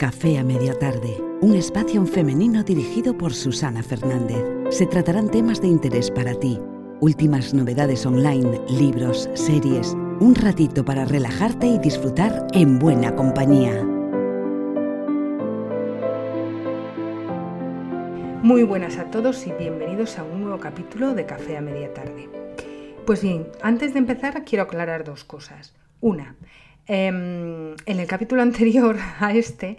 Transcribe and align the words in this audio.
Café 0.00 0.38
a 0.38 0.42
media 0.42 0.72
tarde, 0.72 1.22
un 1.42 1.54
espacio 1.54 2.06
femenino 2.06 2.62
dirigido 2.62 3.18
por 3.18 3.34
Susana 3.34 3.82
Fernández. 3.82 4.42
Se 4.70 4.86
tratarán 4.86 5.30
temas 5.30 5.60
de 5.60 5.68
interés 5.68 6.10
para 6.10 6.32
ti, 6.32 6.58
últimas 7.00 7.52
novedades 7.52 8.06
online, 8.06 8.62
libros, 8.70 9.28
series, 9.34 9.92
un 10.18 10.34
ratito 10.34 10.86
para 10.86 11.04
relajarte 11.04 11.66
y 11.66 11.78
disfrutar 11.78 12.46
en 12.54 12.78
buena 12.78 13.14
compañía. 13.14 13.84
Muy 18.42 18.62
buenas 18.62 18.96
a 18.96 19.10
todos 19.10 19.46
y 19.46 19.52
bienvenidos 19.52 20.18
a 20.18 20.24
un 20.24 20.40
nuevo 20.44 20.60
capítulo 20.60 21.12
de 21.12 21.26
Café 21.26 21.58
a 21.58 21.60
media 21.60 21.92
tarde. 21.92 22.26
Pues 23.04 23.20
bien, 23.20 23.48
antes 23.60 23.92
de 23.92 23.98
empezar 23.98 24.44
quiero 24.44 24.64
aclarar 24.64 25.04
dos 25.04 25.24
cosas. 25.24 25.74
Una, 26.00 26.36
Em, 26.92 27.76
en 27.86 28.00
el 28.00 28.06
capítulo 28.08 28.42
anterior 28.48 28.96
a 29.20 29.32
este, 29.32 29.78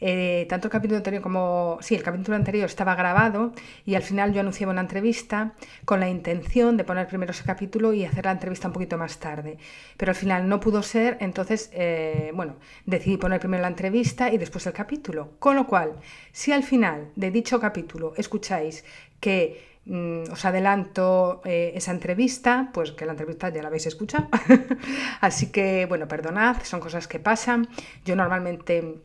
eh, 0.00 0.46
tanto 0.48 0.66
el 0.66 0.72
capítulo 0.72 0.96
anterior 0.96 1.22
como. 1.22 1.78
Sí, 1.80 1.94
el 1.94 2.02
capítulo 2.02 2.36
anterior 2.36 2.66
estaba 2.66 2.96
grabado 2.96 3.52
y 3.86 3.94
al 3.94 4.02
final 4.02 4.32
yo 4.32 4.40
anunciaba 4.40 4.72
una 4.72 4.80
entrevista 4.80 5.54
con 5.84 6.00
la 6.00 6.08
intención 6.08 6.76
de 6.76 6.82
poner 6.82 7.06
primero 7.06 7.30
ese 7.30 7.44
capítulo 7.44 7.92
y 7.92 8.04
hacer 8.04 8.24
la 8.24 8.32
entrevista 8.32 8.66
un 8.66 8.72
poquito 8.72 8.98
más 8.98 9.20
tarde. 9.20 9.58
Pero 9.96 10.10
al 10.10 10.16
final 10.16 10.48
no 10.48 10.58
pudo 10.58 10.82
ser, 10.82 11.18
entonces, 11.20 11.70
eh, 11.72 12.32
bueno, 12.34 12.56
decidí 12.84 13.16
poner 13.16 13.38
primero 13.38 13.62
la 13.62 13.68
entrevista 13.68 14.32
y 14.32 14.36
después 14.36 14.66
el 14.66 14.72
capítulo. 14.72 15.34
Con 15.38 15.54
lo 15.54 15.68
cual, 15.68 15.92
si 16.32 16.50
al 16.50 16.64
final 16.64 17.12
de 17.14 17.30
dicho 17.30 17.60
capítulo 17.60 18.12
escucháis 18.16 18.84
que 19.20 19.69
Mm, 19.86 20.30
os 20.30 20.44
adelanto 20.44 21.40
eh, 21.44 21.72
esa 21.74 21.92
entrevista, 21.92 22.70
pues 22.72 22.92
que 22.92 23.06
la 23.06 23.12
entrevista 23.12 23.48
ya 23.48 23.62
la 23.62 23.68
habéis 23.68 23.86
escuchado. 23.86 24.28
Así 25.20 25.50
que, 25.50 25.86
bueno, 25.86 26.06
perdonad, 26.06 26.62
son 26.62 26.80
cosas 26.80 27.08
que 27.08 27.18
pasan. 27.18 27.68
Yo 28.04 28.14
normalmente 28.14 29.00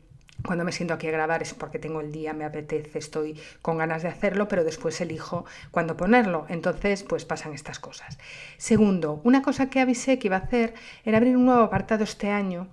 cuando 0.45 0.63
me 0.63 0.71
siento 0.71 0.93
aquí 0.93 1.07
a 1.07 1.11
grabar 1.11 1.41
es 1.41 1.53
porque 1.53 1.79
tengo 1.79 2.01
el 2.01 2.11
día, 2.11 2.33
me 2.33 2.45
apetece, 2.45 2.99
estoy 2.99 3.39
con 3.61 3.77
ganas 3.77 4.03
de 4.03 4.09
hacerlo, 4.09 4.47
pero 4.47 4.63
después 4.63 4.99
elijo 5.01 5.45
cuándo 5.71 5.97
ponerlo. 5.97 6.45
Entonces, 6.49 7.03
pues 7.03 7.25
pasan 7.25 7.53
estas 7.53 7.79
cosas. 7.79 8.19
Segundo, 8.57 9.21
una 9.23 9.41
cosa 9.41 9.69
que 9.69 9.79
avisé 9.79 10.19
que 10.19 10.27
iba 10.27 10.37
a 10.37 10.41
hacer 10.41 10.73
era 11.03 11.17
abrir 11.17 11.35
un 11.37 11.45
nuevo 11.45 11.63
apartado 11.63 12.03
este 12.03 12.29
año 12.29 12.67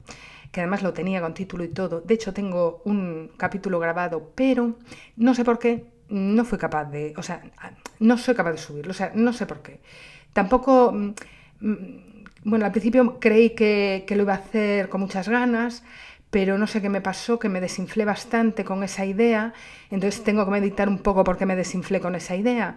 que 0.50 0.61
además 0.61 0.83
lo 0.83 0.92
tenía 0.92 1.22
con 1.22 1.33
título 1.33 1.64
y 1.64 1.69
todo. 1.69 2.03
De 2.03 2.12
hecho, 2.12 2.34
tengo 2.34 2.83
un 2.84 3.33
capítulo 3.39 3.78
grabado, 3.78 4.33
pero 4.34 4.77
no 5.16 5.34
sé 5.34 5.44
por 5.44 5.59
qué 5.59 5.87
no 6.11 6.44
fui 6.44 6.59
capaz 6.59 6.84
de, 6.84 7.14
o 7.16 7.22
sea, 7.22 7.42
no 8.03 8.19
soy 8.19 8.34
capaz 8.34 8.53
de 8.53 8.58
subirlo, 8.58 8.91
o 8.91 8.95
sea, 8.95 9.12
no 9.14 9.33
sé 9.33 9.47
por 9.47 9.62
qué. 9.62 9.81
Tampoco, 10.33 10.92
mm, 10.92 11.14
mm, 11.61 12.25
bueno, 12.44 12.64
al 12.67 12.72
principio 12.72 13.19
creí 13.20 13.50
que, 13.50 14.05
lo 14.11 14.22
iba 14.22 14.34
a 14.34 14.36
hacer 14.36 14.89
con 14.89 15.00
muchas 15.00 15.28
ganas, 15.28 15.84
pero 16.31 16.59
no 16.59 16.67
sé 16.67 16.81
qué 16.81 16.89
me 16.89 17.00
pasó, 17.00 17.39
que 17.39 17.48
me 17.48 17.61
desinflé 17.61 18.05
bastante 18.05 18.64
con 18.64 18.83
esa 18.83 19.05
idea, 19.05 19.53
entonces 19.91 20.25
tengo 20.25 20.44
que 20.44 20.50
meditar 20.50 20.89
un 20.89 20.98
poco 20.98 21.25
por 21.25 21.36
qué 21.36 21.47
me 21.47 21.56
desinflé 21.56 22.00
con 22.00 22.14
esa 22.14 22.34
idea. 22.34 22.77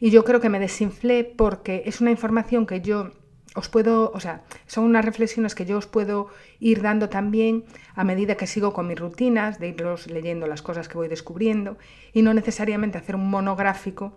Y 0.00 0.10
yo 0.10 0.24
creo 0.24 0.40
que 0.40 0.48
me 0.48 0.58
desinflé 0.58 1.24
porque 1.24 1.82
es 1.86 2.00
una 2.00 2.10
información 2.10 2.66
que 2.66 2.80
yo 2.80 3.12
os 3.54 3.68
puedo, 3.68 4.10
o 4.12 4.20
sea, 4.20 4.42
son 4.66 4.84
unas 4.84 5.04
reflexiones 5.04 5.54
que 5.54 5.64
yo 5.64 5.78
os 5.78 5.86
puedo 5.86 6.28
ir 6.58 6.82
dando 6.82 7.08
también 7.08 7.64
a 7.94 8.02
medida 8.02 8.36
que 8.36 8.48
sigo 8.48 8.72
con 8.72 8.88
mis 8.88 8.98
rutinas, 8.98 9.60
de 9.60 9.68
irlos 9.68 10.08
leyendo 10.08 10.48
las 10.48 10.62
cosas 10.62 10.88
que 10.88 10.98
voy 10.98 11.06
descubriendo 11.06 11.78
y 12.12 12.22
no 12.22 12.34
necesariamente 12.34 12.98
hacer 12.98 13.14
un 13.14 13.30
monográfico 13.30 14.16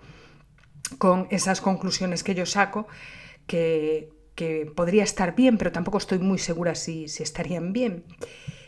con 0.98 1.28
esas 1.32 1.62
conclusiones 1.62 2.24
que 2.24 2.36
yo 2.36 2.46
saco, 2.46 2.88
que, 3.46 4.10
que 4.36 4.72
podría 4.76 5.04
estar 5.04 5.36
bien, 5.36 5.58
pero 5.58 5.72
tampoco 5.72 5.98
estoy 5.98 6.20
muy 6.20 6.38
segura 6.38 6.76
si, 6.76 7.08
si 7.08 7.24
estarían 7.24 7.74
bien. 7.74 8.04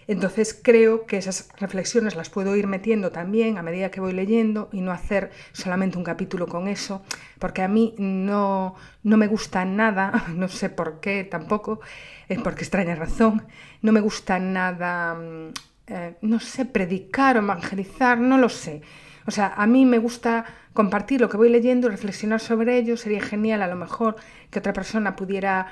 Entonces 0.09 0.59
creo 0.59 1.05
que 1.05 1.17
esas 1.17 1.49
reflexiones 1.59 2.15
las 2.15 2.31
puedo 2.31 2.55
ir 2.55 2.65
metiendo 2.65 3.11
también 3.11 3.59
a 3.59 3.61
medida 3.61 3.91
que 3.91 4.01
voy 4.01 4.11
leyendo 4.11 4.67
y 4.71 4.81
no 4.81 4.91
hacer 4.91 5.29
solamente 5.51 5.99
un 5.99 6.03
capítulo 6.03 6.47
con 6.47 6.67
eso, 6.67 7.03
porque 7.37 7.61
a 7.61 7.67
mí 7.67 7.93
no, 7.99 8.73
no 9.03 9.17
me 9.17 9.27
gusta 9.27 9.65
nada, 9.65 10.25
no 10.35 10.47
sé 10.47 10.71
por 10.71 10.99
qué 10.99 11.23
tampoco, 11.25 11.79
es 12.27 12.41
porque 12.41 12.63
extraña 12.63 12.95
razón, 12.95 13.45
no 13.83 13.91
me 13.91 14.01
gusta 14.01 14.39
nada, 14.39 15.13
mm, 15.13 15.53
eh, 15.85 16.15
no 16.23 16.39
sé, 16.39 16.65
predicar 16.65 17.37
o 17.37 17.41
evangelizar, 17.41 18.17
no 18.17 18.39
lo 18.39 18.49
sé. 18.49 18.81
O 19.29 19.31
sea, 19.31 19.53
a 19.55 19.65
mí 19.65 19.85
me 19.85 19.99
gusta 19.99 20.43
compartir 20.73 21.21
lo 21.21 21.29
que 21.29 21.37
voy 21.37 21.49
leyendo 21.49 21.87
y 21.87 21.91
reflexionar 21.91 22.41
sobre 22.41 22.77
ello. 22.77 22.97
Sería 22.97 23.21
genial 23.21 23.61
a 23.61 23.67
lo 23.67 23.75
mejor 23.75 24.17
que 24.49 24.59
otra 24.59 24.73
persona 24.73 25.15
pudiera 25.15 25.67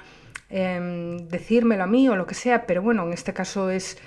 em, 0.49 1.17
decírmelo 1.27 1.83
a 1.83 1.87
mí 1.87 2.07
o 2.07 2.15
lo 2.15 2.25
que 2.25 2.35
sea, 2.35 2.65
pero 2.65 2.81
bueno, 2.81 3.03
en 3.03 3.13
este 3.13 3.33
caso 3.33 3.69
es 3.69 3.97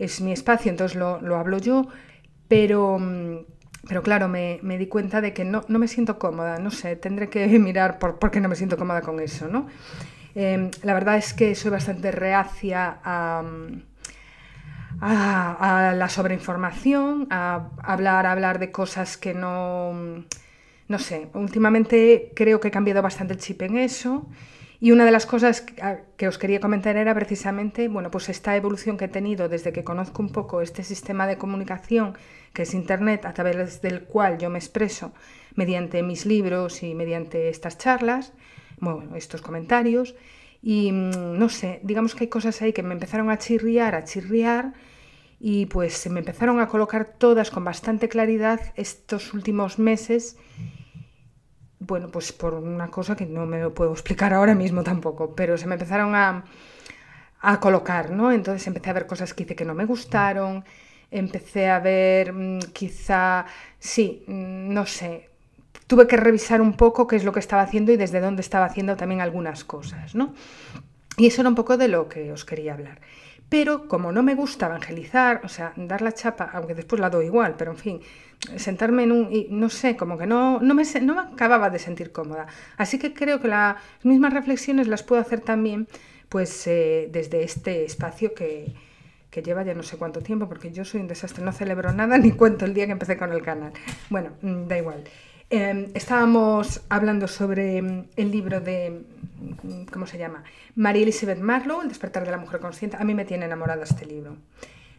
es 0.00 0.20
mi 0.22 0.32
espacio, 0.32 0.70
entonces 0.70 0.98
lo, 0.98 1.36
hablo 1.36 1.58
yo, 1.58 1.86
pero, 2.48 2.98
mm, 2.98 3.44
pero 3.86 4.02
claro, 4.02 4.28
me, 4.28 4.58
di 4.78 4.86
cuenta 4.86 5.20
de 5.20 5.34
que 5.34 5.44
no, 5.44 5.62
me 5.68 5.88
siento 5.88 6.18
cómoda, 6.18 6.58
no 6.58 6.70
sé, 6.70 6.96
tendré 6.96 7.28
que 7.28 7.46
mirar 7.58 7.98
por, 7.98 8.30
qué 8.30 8.40
no 8.40 8.48
me 8.48 8.56
siento 8.56 8.78
cómoda 8.78 9.02
con 9.02 9.20
eso, 9.20 9.46
¿no? 9.46 9.68
Em, 10.34 10.70
la 10.82 10.94
verdad 10.94 11.18
es 11.18 11.34
que 11.34 11.54
soy 11.54 11.70
bastante 11.70 12.10
reacia 12.12 12.98
a, 13.04 13.44
a, 15.00 15.94
la 15.96 16.08
sobreinformación, 16.08 17.26
a 17.30 17.70
hablar, 17.82 18.26
a 18.26 18.32
hablar 18.32 18.58
de 18.58 18.70
cosas 18.70 19.16
que 19.16 19.34
no... 19.34 20.24
No 20.88 20.98
sé, 20.98 21.28
últimamente 21.34 22.32
creo 22.34 22.58
que 22.58 22.68
he 22.68 22.70
cambiado 22.72 23.00
bastante 23.00 23.34
el 23.34 23.38
chip 23.38 23.62
en 23.62 23.78
eso 23.78 24.26
y 24.80 24.92
una 24.92 25.04
de 25.04 25.10
las 25.10 25.26
cosas 25.26 25.64
que 26.16 26.26
os 26.26 26.38
quería 26.38 26.58
comentar 26.58 26.96
era 26.96 27.14
precisamente, 27.14 27.86
bueno, 27.88 28.10
pues 28.10 28.30
esta 28.30 28.56
evolución 28.56 28.96
que 28.96 29.04
he 29.04 29.08
tenido 29.08 29.50
desde 29.50 29.72
que 29.72 29.84
conozco 29.84 30.22
un 30.22 30.30
poco 30.30 30.62
este 30.62 30.82
sistema 30.82 31.26
de 31.26 31.36
comunicación 31.36 32.16
que 32.54 32.62
es 32.62 32.72
Internet, 32.72 33.26
a 33.26 33.34
través 33.34 33.82
del 33.82 34.04
cual 34.04 34.38
yo 34.38 34.48
me 34.48 34.58
expreso 34.58 35.12
mediante 35.54 36.02
mis 36.02 36.24
libros 36.24 36.82
y 36.82 36.94
mediante 36.94 37.50
estas 37.50 37.76
charlas, 37.76 38.32
bueno, 38.78 39.14
estos 39.16 39.42
comentarios. 39.42 40.14
Y 40.62 40.92
mm, 40.92 41.38
no 41.38 41.50
sé, 41.50 41.80
digamos 41.82 42.14
que 42.14 42.24
hay 42.24 42.28
cosas 42.28 42.62
ahí 42.62 42.72
que 42.72 42.82
me 42.82 42.94
empezaron 42.94 43.30
a 43.30 43.36
chirriar, 43.36 43.94
a 43.94 44.04
chirriar, 44.04 44.72
y 45.40 45.66
pues 45.66 45.94
se 45.94 46.10
me 46.10 46.20
empezaron 46.20 46.60
a 46.60 46.68
colocar 46.68 47.14
todas 47.18 47.50
con 47.50 47.64
bastante 47.64 48.08
claridad 48.08 48.60
estos 48.76 49.34
últimos 49.34 49.78
meses 49.78 50.36
bueno, 51.80 52.08
pues 52.08 52.32
por 52.32 52.54
una 52.54 52.88
cosa 52.88 53.16
que 53.16 53.26
no 53.26 53.46
me 53.46 53.60
lo 53.60 53.74
puedo 53.74 53.92
explicar 53.92 54.32
ahora 54.32 54.54
mismo 54.54 54.84
tampoco, 54.84 55.34
pero 55.34 55.56
se 55.56 55.66
me 55.66 55.74
empezaron 55.74 56.14
a, 56.14 56.44
colocar, 57.60 58.10
¿no? 58.10 58.32
Entonces 58.32 58.66
empecé 58.66 58.90
a 58.90 58.92
ver 58.92 59.06
cosas 59.06 59.32
que 59.32 59.44
hice 59.44 59.56
que 59.56 59.64
no 59.64 59.74
me 59.74 59.86
gustaron, 59.86 60.62
empecé 61.10 61.70
a 61.70 61.80
ver 61.80 62.32
mm, 62.34 62.58
quizá, 62.74 63.46
sí, 63.78 64.24
mm, 64.26 64.72
no 64.74 64.84
sé, 64.84 65.30
tuve 65.86 66.06
que 66.06 66.18
revisar 66.18 66.60
un 66.60 66.74
poco 66.74 67.06
qué 67.06 67.16
es 67.16 67.24
lo 67.24 67.32
que 67.32 67.40
estaba 67.40 67.62
haciendo 67.62 67.92
y 67.92 67.96
desde 67.96 68.20
dónde 68.20 68.42
estaba 68.42 68.66
haciendo 68.66 68.96
también 68.96 69.22
algunas 69.22 69.64
cosas, 69.64 70.14
¿no? 70.14 70.34
Y 71.16 71.26
eso 71.28 71.40
era 71.40 71.48
un 71.48 71.54
poco 71.54 71.78
de 71.78 71.88
lo 71.88 72.08
que 72.08 72.30
os 72.30 72.44
quería 72.44 72.74
hablar. 72.74 73.00
Pero 73.50 73.88
como 73.88 74.12
no 74.12 74.22
me 74.22 74.34
gusta 74.34 74.66
evangelizar, 74.66 75.42
o 75.44 75.48
sea, 75.48 75.72
dar 75.76 76.00
la 76.00 76.12
chapa, 76.12 76.50
aunque 76.54 76.74
después 76.74 77.00
la 77.00 77.10
doy 77.10 77.26
igual, 77.26 77.56
pero 77.58 77.72
en 77.72 77.76
fin, 77.76 78.00
sentarme 78.56 79.02
en 79.02 79.12
un... 79.12 79.32
Y 79.32 79.48
no 79.50 79.68
sé, 79.68 79.96
como 79.96 80.16
que 80.16 80.26
no, 80.26 80.60
no, 80.60 80.74
me, 80.74 80.84
no 81.02 81.20
acababa 81.20 81.68
de 81.68 81.80
sentir 81.80 82.12
cómoda. 82.12 82.46
Así 82.78 82.98
que 82.98 83.12
creo 83.12 83.40
que 83.40 83.48
las 83.48 83.76
mismas 84.04 84.32
reflexiones 84.32 84.88
las 84.88 85.02
puedo 85.02 85.20
hacer 85.20 85.40
también 85.40 85.88
pues 86.30 86.64
eh, 86.68 87.08
desde 87.10 87.42
este 87.42 87.84
espacio 87.84 88.34
que, 88.34 88.72
que 89.30 89.42
lleva 89.42 89.64
ya 89.64 89.74
no 89.74 89.82
sé 89.82 89.96
cuánto 89.98 90.20
tiempo, 90.20 90.48
porque 90.48 90.70
yo 90.72 90.84
soy 90.84 91.00
un 91.00 91.08
desastre, 91.08 91.44
no 91.44 91.52
celebro 91.52 91.92
nada 91.92 92.18
ni 92.24 92.32
cuento 92.32 92.64
el 92.64 92.72
día 92.74 92.86
que 92.86 92.92
empecé 92.92 93.16
con 93.16 93.32
el 93.32 93.42
canal. 93.42 93.72
Bueno, 94.08 94.30
mm, 94.42 94.68
da 94.68 94.78
igual. 94.78 95.04
Em, 95.52 95.88
estábamos 95.94 96.82
hablando 96.88 97.26
sobre 97.26 97.82
mm, 97.82 98.10
el 98.14 98.30
libro 98.30 98.60
de, 98.60 99.02
¿cómo 99.92 100.06
se 100.06 100.16
llama? 100.16 100.44
María 100.76 101.02
Elizabeth 101.02 101.40
Marlowe, 101.40 101.82
El 101.82 101.88
despertar 101.88 102.24
de 102.24 102.30
la 102.30 102.36
mujer 102.36 102.60
consciente. 102.60 102.96
A 102.96 103.04
mí 103.04 103.14
me 103.14 103.24
tiene 103.24 103.46
enamorada 103.46 103.82
este 103.82 104.06
libro. 104.06 104.36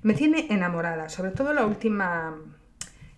Me 0.03 0.13
tiene 0.13 0.47
enamorada, 0.49 1.07
sobre 1.07 1.31
todo 1.31 1.53
la 1.53 1.65
última, 1.65 2.35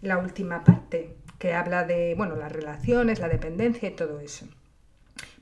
la 0.02 0.20
última 0.20 0.64
parte, 0.64 1.16
que 1.40 1.56
habla 1.56 1.86
de, 1.86 2.14
bueno, 2.16 2.36
las 2.36 2.52
relaciones, 2.52 3.20
la 3.20 3.30
dependencia 3.30 3.90
y 3.90 3.96
todo 3.96 4.20
eso. 4.20 4.46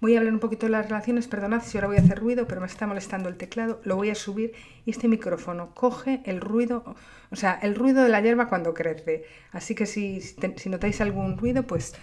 Voy 0.01 0.15
a 0.15 0.19
hablar 0.19 0.33
un 0.33 0.39
poquito 0.39 0.65
de 0.65 0.71
las 0.71 0.87
relaciones, 0.87 1.27
perdonad 1.27 1.61
si 1.63 1.77
ahora 1.77 1.87
voy 1.87 1.97
a 1.97 1.99
hacer 1.99 2.19
ruido, 2.19 2.47
pero 2.47 2.59
me 2.59 2.67
está 2.67 2.87
molestando 2.87 3.29
el 3.29 3.37
teclado, 3.37 3.79
lo 3.83 3.95
voy 3.95 4.09
a 4.09 4.15
subir 4.15 4.53
y 4.85 4.91
este 4.91 5.07
micrófono 5.07 5.75
coge 5.75 6.21
el 6.25 6.41
ruido, 6.41 6.95
o 7.29 7.35
sea, 7.35 7.59
el 7.61 7.75
ruido 7.75 8.03
de 8.03 8.09
la 8.09 8.19
hierba 8.19 8.49
cuando 8.49 8.73
crece. 8.73 9.25
Así 9.51 9.75
que 9.75 9.85
si, 9.85 10.19
notáis 10.65 11.01
algún 11.01 11.37
ruido, 11.37 11.63
pues 11.67 11.93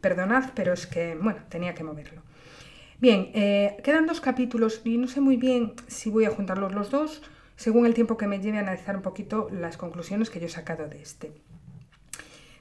perdonad, 0.00 0.50
pero 0.54 0.72
es 0.72 0.86
que, 0.86 1.16
bueno, 1.16 1.40
tenía 1.48 1.74
que 1.74 1.82
moverlo. 1.82 2.22
Bien, 3.00 3.30
eh, 3.34 3.76
quedan 3.82 4.06
dos 4.06 4.20
capítulos 4.20 4.80
y 4.84 4.96
no 4.96 5.08
sé 5.08 5.20
muy 5.20 5.36
bien 5.36 5.74
si 5.88 6.10
voy 6.10 6.26
a 6.26 6.30
juntarlos 6.30 6.74
los 6.74 6.90
dos, 6.90 7.22
según 7.56 7.86
el 7.86 7.94
tiempo 7.94 8.16
que 8.16 8.28
me 8.28 8.40
lleve 8.40 8.58
a 8.58 8.60
analizar 8.60 8.96
un 8.96 9.02
poquito 9.02 9.48
las 9.50 9.76
conclusiones 9.76 10.30
que 10.30 10.38
yo 10.38 10.46
he 10.46 10.50
sacado 10.50 10.88
de 10.88 11.02
este. 11.02 11.32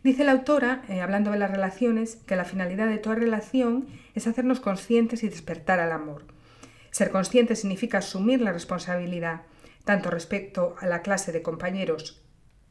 Dice 0.04 0.24
la 0.24 0.32
autora, 0.32 0.84
eh, 0.90 1.02
hablando 1.02 1.32
de 1.32 1.40
las 1.40 1.52
relaciones, 1.52 2.18
que 2.28 2.36
la 2.36 2.46
finalidad 2.46 2.88
de 2.88 2.98
toda 2.98 3.16
relación 3.16 3.88
es 4.16 4.28
hacernos 4.28 4.60
conscientes 4.60 5.24
y 5.24 5.30
despertar 5.30 5.80
al 5.80 5.92
amor. 5.92 6.26
Ser 6.92 7.12
consciente 7.12 7.56
significa 7.56 8.00
asumir 8.00 8.42
la 8.42 8.54
responsabilidad, 8.54 9.42
tanto 9.84 10.10
respecto 10.10 10.76
a 10.80 10.86
la 10.86 11.02
clase 11.02 11.32
de 11.32 11.42
compañeros 11.42 12.22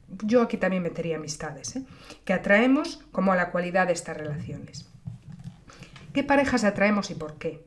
yo 0.08 0.42
aquí 0.42 0.56
también 0.56 0.82
metería 0.82 1.16
amistades, 1.16 1.76
¿eh? 1.76 1.84
que 2.24 2.32
atraemos 2.32 3.02
como 3.12 3.32
a 3.32 3.36
la 3.36 3.50
cualidad 3.50 3.88
de 3.88 3.92
estas 3.92 4.16
relaciones. 4.16 4.88
¿Qué 6.12 6.22
parejas 6.22 6.64
atraemos 6.64 7.10
y 7.10 7.14
por 7.14 7.34
qué? 7.38 7.64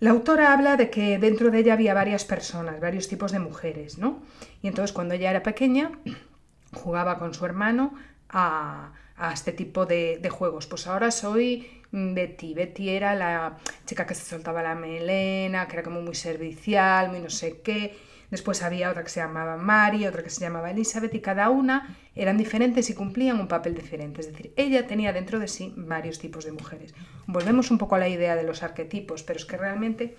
La 0.00 0.10
autora 0.10 0.52
habla 0.52 0.76
de 0.76 0.90
que 0.90 1.18
dentro 1.18 1.50
de 1.50 1.60
ella 1.60 1.72
había 1.72 1.94
varias 1.94 2.24
personas, 2.24 2.80
varios 2.80 3.08
tipos 3.08 3.32
de 3.32 3.38
mujeres, 3.38 3.98
¿no? 3.98 4.22
Y 4.62 4.68
entonces 4.68 4.92
cuando 4.92 5.14
ella 5.14 5.30
era 5.30 5.42
pequeña 5.42 5.92
jugaba 6.72 7.18
con 7.18 7.34
su 7.34 7.44
hermano 7.46 7.94
a, 8.28 8.92
este 9.32 9.52
tipo 9.52 9.86
de, 9.86 10.18
de, 10.22 10.30
juegos. 10.30 10.66
Pues 10.66 10.86
ahora 10.86 11.10
soy 11.10 11.82
Betty. 11.90 12.54
Betty 12.54 12.90
era 12.90 13.14
la 13.14 13.58
chica 13.86 14.06
que 14.06 14.14
se 14.14 14.24
soltaba 14.24 14.62
la 14.62 14.74
melena, 14.74 15.66
que 15.66 15.74
era 15.74 15.82
como 15.82 16.00
muy 16.00 16.14
servicial, 16.14 17.10
muy 17.10 17.20
no 17.20 17.30
sé 17.30 17.60
qué. 17.62 17.96
Después 18.30 18.62
había 18.62 18.90
otra 18.90 19.02
que 19.04 19.08
se 19.08 19.20
llamaba 19.20 19.56
Mary, 19.56 20.06
otra 20.06 20.22
que 20.22 20.28
se 20.28 20.40
llamaba 20.40 20.70
Elizabeth 20.70 21.14
y 21.14 21.20
cada 21.20 21.48
una 21.48 21.96
eran 22.14 22.36
diferentes 22.36 22.90
y 22.90 22.94
cumplían 22.94 23.40
un 23.40 23.48
papel 23.48 23.74
diferente. 23.74 24.20
Es 24.20 24.26
decir, 24.26 24.52
ella 24.56 24.86
tenía 24.86 25.12
dentro 25.14 25.38
de 25.38 25.48
sí 25.48 25.72
varios 25.76 26.18
tipos 26.18 26.44
de 26.44 26.52
mujeres. 26.52 26.94
Volvemos 27.26 27.70
un 27.70 27.78
poco 27.78 27.94
a 27.94 27.98
la 27.98 28.08
idea 28.08 28.36
de 28.36 28.42
los 28.42 28.62
arquetipos, 28.62 29.22
pero 29.22 29.38
es 29.38 29.46
que 29.46 29.56
realmente, 29.56 30.16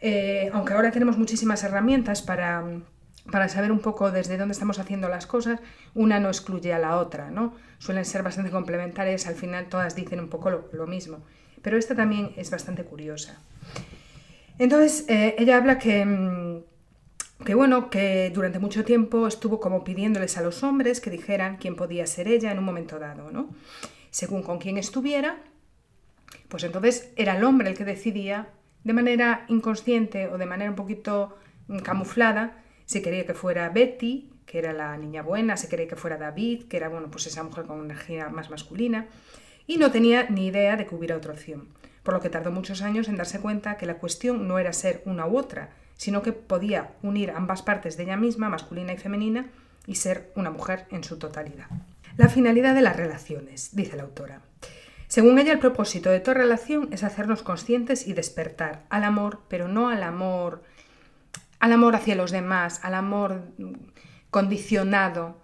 eh, 0.00 0.50
aunque 0.52 0.74
ahora 0.74 0.90
tenemos 0.90 1.16
muchísimas 1.16 1.64
herramientas 1.64 2.20
para, 2.20 2.64
para 3.30 3.48
saber 3.48 3.72
un 3.72 3.80
poco 3.80 4.10
desde 4.10 4.36
dónde 4.36 4.52
estamos 4.52 4.78
haciendo 4.78 5.08
las 5.08 5.26
cosas, 5.26 5.60
una 5.94 6.20
no 6.20 6.28
excluye 6.28 6.72
a 6.72 6.78
la 6.78 6.96
otra, 6.96 7.30
¿no? 7.30 7.54
Suelen 7.78 8.04
ser 8.04 8.22
bastante 8.22 8.50
complementarias, 8.50 9.26
al 9.26 9.34
final 9.34 9.68
todas 9.68 9.94
dicen 9.94 10.20
un 10.20 10.28
poco 10.28 10.50
lo, 10.50 10.86
mismo. 10.86 11.22
Pero 11.62 11.76
esta 11.76 11.94
también 11.94 12.32
es 12.36 12.50
bastante 12.50 12.84
curiosa. 12.84 13.38
Entonces, 14.58 15.04
eh, 15.08 15.34
ella 15.38 15.56
habla 15.56 15.78
que, 15.78 16.04
mm, 16.04 17.44
que 17.44 17.54
bueno, 17.54 17.90
que 17.90 18.30
durante 18.34 18.58
mucho 18.58 18.84
tiempo 18.84 19.26
estuvo 19.26 19.60
como 19.60 19.84
pidiéndoles 19.84 20.36
a 20.36 20.42
los 20.42 20.62
hombres 20.62 21.00
que 21.00 21.10
dijeran 21.10 21.56
quién 21.56 21.76
podía 21.76 22.06
ser 22.06 22.28
ella 22.28 22.50
en 22.52 22.58
un 22.58 22.64
momento 22.64 22.98
dado, 22.98 23.30
¿no? 23.30 23.50
Según 24.10 24.42
con 24.42 24.58
quién 24.58 24.76
estuviera, 24.78 25.38
pues 26.48 26.64
entonces 26.64 27.12
era 27.16 27.36
el 27.36 27.44
hombre 27.44 27.70
el 27.70 27.76
que 27.76 27.84
decidía 27.84 28.48
de 28.84 28.92
manera 28.92 29.44
inconsciente 29.48 30.28
o 30.28 30.38
de 30.38 30.46
manera 30.46 30.70
un 30.70 30.76
poquito 30.76 31.36
camuflada 31.82 32.60
si 32.90 33.02
quería 33.02 33.24
que 33.24 33.34
fuera 33.34 33.68
Betty, 33.68 34.28
que 34.46 34.58
era 34.58 34.72
la 34.72 34.96
niña 34.96 35.22
buena, 35.22 35.56
si 35.56 35.68
quería 35.68 35.86
que 35.86 35.94
fuera 35.94 36.16
David, 36.16 36.64
que 36.64 36.76
era 36.76 36.88
bueno, 36.88 37.08
pues 37.08 37.24
esa 37.28 37.44
mujer 37.44 37.66
con 37.66 37.84
energía 37.84 38.30
más 38.30 38.50
masculina, 38.50 39.06
y 39.68 39.76
no 39.76 39.92
tenía 39.92 40.28
ni 40.28 40.48
idea 40.48 40.76
de 40.76 40.86
que 40.86 40.96
hubiera 40.96 41.16
otra 41.16 41.34
opción, 41.34 41.68
por 42.02 42.14
lo 42.14 42.20
que 42.20 42.30
tardó 42.30 42.50
muchos 42.50 42.82
años 42.82 43.06
en 43.06 43.16
darse 43.16 43.38
cuenta 43.38 43.76
que 43.76 43.86
la 43.86 43.98
cuestión 43.98 44.48
no 44.48 44.58
era 44.58 44.72
ser 44.72 45.02
una 45.04 45.24
u 45.28 45.38
otra, 45.38 45.70
sino 45.96 46.20
que 46.22 46.32
podía 46.32 46.90
unir 47.00 47.30
ambas 47.30 47.62
partes 47.62 47.96
de 47.96 48.02
ella 48.02 48.16
misma, 48.16 48.48
masculina 48.48 48.92
y 48.92 48.98
femenina, 48.98 49.46
y 49.86 49.94
ser 49.94 50.32
una 50.34 50.50
mujer 50.50 50.86
en 50.90 51.04
su 51.04 51.16
totalidad. 51.16 51.66
La 52.16 52.28
finalidad 52.28 52.74
de 52.74 52.82
las 52.82 52.96
relaciones, 52.96 53.70
dice 53.76 53.96
la 53.96 54.02
autora. 54.02 54.40
Según 55.06 55.38
ella, 55.38 55.52
el 55.52 55.60
propósito 55.60 56.10
de 56.10 56.18
toda 56.18 56.38
relación 56.38 56.88
es 56.90 57.04
hacernos 57.04 57.44
conscientes 57.44 58.08
y 58.08 58.14
despertar 58.14 58.82
al 58.90 59.04
amor, 59.04 59.42
pero 59.48 59.68
no 59.68 59.90
al 59.90 60.02
amor 60.02 60.64
al 61.60 61.72
amor 61.72 61.94
hacia 61.94 62.16
los 62.16 62.30
demás, 62.30 62.80
al 62.82 62.94
amor 62.94 63.42
condicionado. 64.30 65.42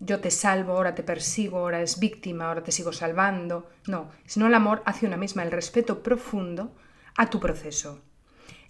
Yo 0.00 0.20
te 0.20 0.30
salvo, 0.30 0.72
ahora 0.72 0.94
te 0.94 1.02
persigo, 1.02 1.58
ahora 1.58 1.82
es 1.82 1.98
víctima, 2.00 2.48
ahora 2.48 2.62
te 2.62 2.72
sigo 2.72 2.92
salvando. 2.92 3.68
No, 3.86 4.10
sino 4.26 4.46
el 4.46 4.54
amor 4.54 4.82
hacia 4.86 5.08
una 5.08 5.16
misma, 5.16 5.42
el 5.42 5.52
respeto 5.52 6.02
profundo 6.02 6.74
a 7.16 7.30
tu 7.30 7.38
proceso 7.38 8.00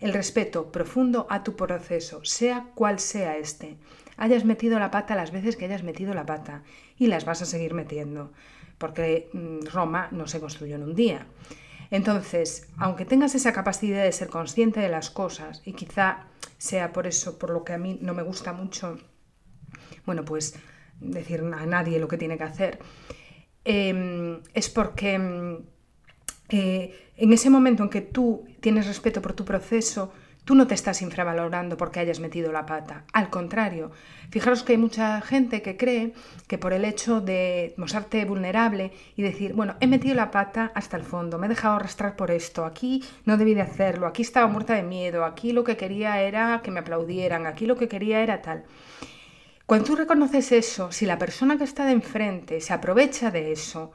el 0.00 0.14
respeto 0.14 0.72
profundo 0.72 1.26
a 1.30 1.44
tu 1.44 1.56
proceso, 1.56 2.24
sea 2.24 2.70
cual 2.74 2.98
sea 2.98 3.36
este. 3.36 3.76
Hayas 4.16 4.44
metido 4.44 4.78
la 4.78 4.90
pata 4.90 5.14
las 5.14 5.30
veces 5.30 5.56
que 5.56 5.66
hayas 5.66 5.82
metido 5.82 6.14
la 6.14 6.26
pata 6.26 6.62
y 6.98 7.06
las 7.06 7.24
vas 7.24 7.42
a 7.42 7.46
seguir 7.46 7.74
metiendo, 7.74 8.32
porque 8.78 9.28
mm, 9.32 9.66
Roma 9.66 10.08
no 10.10 10.26
se 10.26 10.40
construyó 10.40 10.76
en 10.76 10.82
un 10.82 10.94
día. 10.94 11.26
Entonces, 11.90 12.68
aunque 12.78 13.04
tengas 13.04 13.34
esa 13.34 13.52
capacidad 13.52 14.04
de 14.04 14.12
ser 14.12 14.28
consciente 14.28 14.80
de 14.80 14.88
las 14.88 15.10
cosas, 15.10 15.62
y 15.64 15.72
quizá 15.72 16.26
sea 16.58 16.92
por 16.92 17.06
eso, 17.06 17.38
por 17.38 17.50
lo 17.50 17.64
que 17.64 17.72
a 17.72 17.78
mí 17.78 17.98
no 18.00 18.14
me 18.14 18.22
gusta 18.22 18.52
mucho, 18.52 18.98
bueno, 20.06 20.24
pues 20.24 20.54
decir 21.00 21.40
a 21.40 21.66
nadie 21.66 21.98
lo 21.98 22.08
que 22.08 22.18
tiene 22.18 22.38
que 22.38 22.44
hacer, 22.44 22.78
em, 23.64 24.40
es 24.54 24.68
porque 24.68 25.18
mm, 25.18 25.56
en 26.52 27.32
ese 27.32 27.50
momento 27.50 27.82
en 27.82 27.90
que 27.90 28.00
tú 28.00 28.44
tienes 28.60 28.86
respeto 28.86 29.22
por 29.22 29.34
tu 29.34 29.44
proceso, 29.44 30.12
tú 30.50 30.56
no 30.56 30.66
te 30.66 30.74
estás 30.74 31.00
infravalorando 31.00 31.76
porque 31.76 32.00
hayas 32.00 32.18
metido 32.18 32.50
la 32.50 32.66
pata. 32.66 33.04
Al 33.12 33.30
contrario, 33.30 33.92
fijaros 34.30 34.64
que 34.64 34.72
hay 34.72 34.78
mucha 34.78 35.20
gente 35.20 35.62
que 35.62 35.76
cree 35.76 36.12
que 36.48 36.58
por 36.58 36.72
el 36.72 36.84
hecho 36.84 37.20
de 37.20 37.72
mostrarte 37.76 38.24
vulnerable 38.24 38.90
y 39.14 39.22
decir, 39.22 39.52
bueno, 39.54 39.76
he 39.78 39.86
metido 39.86 40.16
la 40.16 40.32
pata 40.32 40.72
hasta 40.74 40.96
el 40.96 41.04
fondo, 41.04 41.38
me 41.38 41.46
he 41.46 41.50
dejado 41.50 41.76
arrastrar 41.76 42.16
por 42.16 42.32
esto, 42.32 42.64
aquí 42.64 43.04
no 43.26 43.36
debí 43.36 43.54
de 43.54 43.60
hacerlo, 43.60 44.08
aquí 44.08 44.22
estaba 44.22 44.48
muerta 44.48 44.74
de 44.74 44.82
miedo, 44.82 45.24
aquí 45.24 45.52
lo 45.52 45.62
que 45.62 45.76
quería 45.76 46.20
era 46.20 46.62
que 46.64 46.72
me 46.72 46.80
aplaudieran, 46.80 47.46
aquí 47.46 47.64
lo 47.64 47.76
que 47.76 47.86
quería 47.86 48.20
era 48.20 48.42
tal. 48.42 48.64
Cuando 49.66 49.86
tú 49.86 49.94
reconoces 49.94 50.50
eso, 50.50 50.90
si 50.90 51.06
la 51.06 51.16
persona 51.16 51.58
que 51.58 51.62
está 51.62 51.86
de 51.86 51.92
enfrente 51.92 52.60
se 52.60 52.72
aprovecha 52.72 53.30
de 53.30 53.52
eso, 53.52 53.92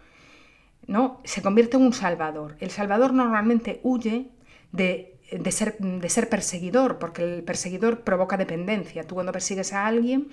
¿no? 0.87 1.19
Se 1.25 1.41
convierte 1.41 1.75
en 1.75 1.83
un 1.83 1.91
salvador. 1.91 2.55
El 2.61 2.71
salvador 2.71 3.11
normalmente 3.11 3.81
huye 3.83 4.29
de, 4.71 5.14
ser, 5.51 5.77
de 5.77 6.09
ser 6.09 6.29
perseguidor, 6.29 6.99
porque 6.99 7.23
el 7.23 7.43
perseguidor 7.43 8.01
provoca 8.01 8.37
dependencia. 8.37 9.03
Tú 9.03 9.15
cuando 9.15 9.31
persigues 9.31 9.73
a 9.73 9.85
alguien 9.85 10.27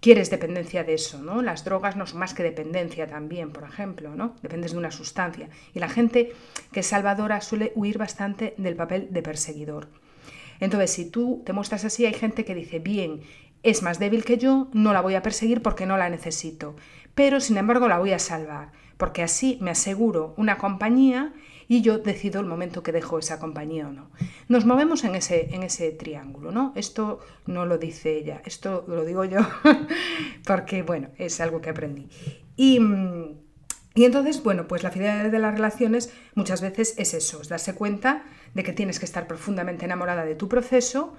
quieres 0.00 0.30
dependencia 0.30 0.82
de 0.82 0.94
eso, 0.94 1.22
¿no? 1.22 1.42
Las 1.42 1.64
drogas 1.64 1.96
no 1.96 2.06
son 2.06 2.18
más 2.18 2.34
que 2.34 2.42
dependencia 2.42 3.06
también, 3.06 3.52
por 3.52 3.64
ejemplo, 3.64 4.14
¿no? 4.16 4.34
Dependes 4.42 4.72
de 4.72 4.78
una 4.78 4.90
sustancia. 4.90 5.48
Y 5.74 5.78
la 5.78 5.88
gente 5.88 6.32
que 6.72 6.80
es 6.80 6.86
salvadora 6.86 7.40
suele 7.40 7.72
huir 7.76 7.98
bastante 7.98 8.54
del 8.58 8.74
papel 8.74 9.08
de 9.10 9.22
perseguidor. 9.22 9.88
Entonces, 10.58 10.92
si 10.92 11.08
tú 11.08 11.42
te 11.46 11.52
muestras 11.52 11.84
así, 11.84 12.04
hay 12.04 12.14
gente 12.14 12.44
que 12.44 12.54
dice, 12.54 12.78
bien, 12.78 13.20
es 13.62 13.82
más 13.82 13.98
débil 13.98 14.24
que 14.24 14.38
yo, 14.38 14.68
no 14.72 14.92
la 14.92 15.00
voy 15.00 15.14
a 15.14 15.22
perseguir 15.22 15.62
porque 15.62 15.86
no 15.86 15.96
la 15.96 16.10
necesito, 16.10 16.74
pero 17.14 17.40
sin 17.40 17.56
embargo 17.56 17.86
la 17.86 17.98
voy 17.98 18.12
a 18.12 18.18
salvar 18.18 18.72
porque 19.02 19.24
así 19.24 19.58
me 19.60 19.72
aseguro 19.72 20.32
una 20.36 20.58
compañía 20.58 21.32
y 21.72 21.80
yo 21.80 21.96
decido 21.96 22.38
el 22.38 22.46
momento 22.46 22.82
que 22.82 22.92
dejo 22.92 23.18
esa 23.18 23.38
compañía 23.38 23.88
o 23.88 23.92
no. 23.92 24.10
Nos 24.46 24.66
movemos 24.66 25.04
en 25.04 25.14
ese, 25.14 25.54
en 25.54 25.62
ese 25.62 25.90
triángulo, 25.90 26.52
¿no? 26.52 26.74
Esto 26.76 27.20
no 27.46 27.64
lo 27.64 27.78
dice 27.78 28.14
ella, 28.14 28.42
esto 28.44 28.84
lo 28.86 29.06
digo 29.06 29.24
yo, 29.24 29.38
porque, 30.46 30.82
bueno, 30.82 31.08
es 31.16 31.40
algo 31.40 31.62
que 31.62 31.70
aprendí. 31.70 32.10
Y, 32.56 32.78
y 33.94 34.04
entonces, 34.04 34.42
bueno, 34.42 34.68
pues 34.68 34.82
la 34.82 34.90
fidelidad 34.90 35.30
de 35.30 35.38
las 35.38 35.54
relaciones 35.54 36.12
muchas 36.34 36.60
veces 36.60 36.92
es 36.98 37.14
eso, 37.14 37.40
es 37.40 37.48
darse 37.48 37.74
cuenta 37.74 38.24
de 38.52 38.64
que 38.64 38.74
tienes 38.74 38.98
que 38.98 39.06
estar 39.06 39.26
profundamente 39.26 39.86
enamorada 39.86 40.26
de 40.26 40.34
tu 40.34 40.50
proceso 40.50 41.14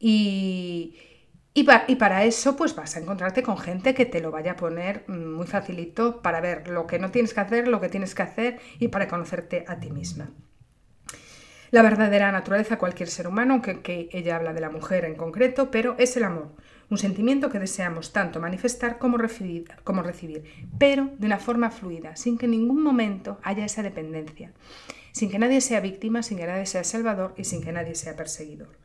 y, 0.00 0.96
y, 1.86 1.96
para 1.96 2.24
eso, 2.24 2.56
pues 2.56 2.74
vas 2.76 2.96
a 2.96 3.00
encontrarte 3.00 3.42
con 3.42 3.58
gente 3.58 3.94
que 3.94 4.06
te 4.06 4.20
lo 4.20 4.30
vaya 4.30 4.52
a 4.52 4.56
poner 4.56 5.04
mm, 5.08 5.34
muy 5.34 5.46
facilito 5.46 6.22
para 6.22 6.40
ver 6.40 6.68
lo 6.68 6.86
que 6.86 6.98
no 6.98 7.10
tienes 7.10 7.34
que 7.34 7.40
hacer, 7.40 7.68
lo 7.68 7.80
que 7.80 7.88
tienes 7.88 8.14
que 8.14 8.22
hacer 8.22 8.60
y 8.78 8.88
para 8.88 9.08
conocerte 9.08 9.64
a 9.66 9.80
ti 9.80 9.90
misma. 9.90 10.30
La 11.70 11.82
verdadera 11.82 12.32
naturaleza 12.32 12.78
cualquier 12.78 13.08
ser 13.08 13.26
humano, 13.26 13.54
aunque 13.54 13.80
que 13.80 14.08
ella 14.12 14.36
habla 14.36 14.54
de 14.54 14.60
la 14.60 14.70
mujer 14.70 15.04
en 15.04 15.16
concreto, 15.16 15.70
pero 15.70 15.96
es 15.98 16.16
el 16.16 16.24
amor, 16.24 16.54
un 16.90 16.96
sentimiento 16.96 17.50
que 17.50 17.58
deseamos 17.58 18.12
tanto 18.12 18.40
manifestar 18.40 18.98
como 18.98 19.18
recibir, 19.18 19.68
como 19.84 20.02
recibir, 20.02 20.44
pero 20.78 21.10
de 21.18 21.26
una 21.26 21.38
forma 21.38 21.70
fluida, 21.70 22.16
sin 22.16 22.38
que 22.38 22.46
en 22.46 22.52
ningún 22.52 22.82
momento 22.82 23.38
haya 23.42 23.64
esa 23.64 23.82
dependencia, 23.82 24.52
sin 25.12 25.30
que 25.30 25.38
nadie 25.38 25.60
sea 25.60 25.80
víctima, 25.80 26.22
sin 26.22 26.38
que 26.38 26.46
nadie 26.46 26.66
sea 26.66 26.84
salvador 26.84 27.34
y 27.36 27.44
sin 27.44 27.62
que 27.62 27.72
nadie 27.72 27.94
sea 27.94 28.16
perseguidor. 28.16 28.78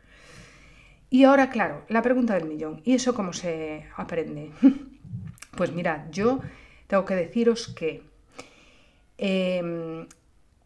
Y 1.13 1.25
ahora, 1.25 1.51
claro, 1.51 1.85
la 1.89 2.01
pregunta 2.01 2.33
del 2.33 2.45
millón. 2.45 2.81
¿Y 2.83 2.95
eso 2.95 3.13
cómo 3.13 3.33
se 3.33 3.85
aprende? 3.95 4.51
pues 5.55 5.71
mirad, 5.71 6.09
yo 6.09 6.39
tengo 6.87 7.05
que 7.05 7.13
deciros 7.13 7.67
que 7.67 8.01
em, 9.19 10.07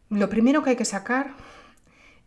lo 0.10 0.30
primero 0.30 0.64
que 0.64 0.70
hay 0.70 0.76
que 0.78 0.86
sacar 0.86 1.34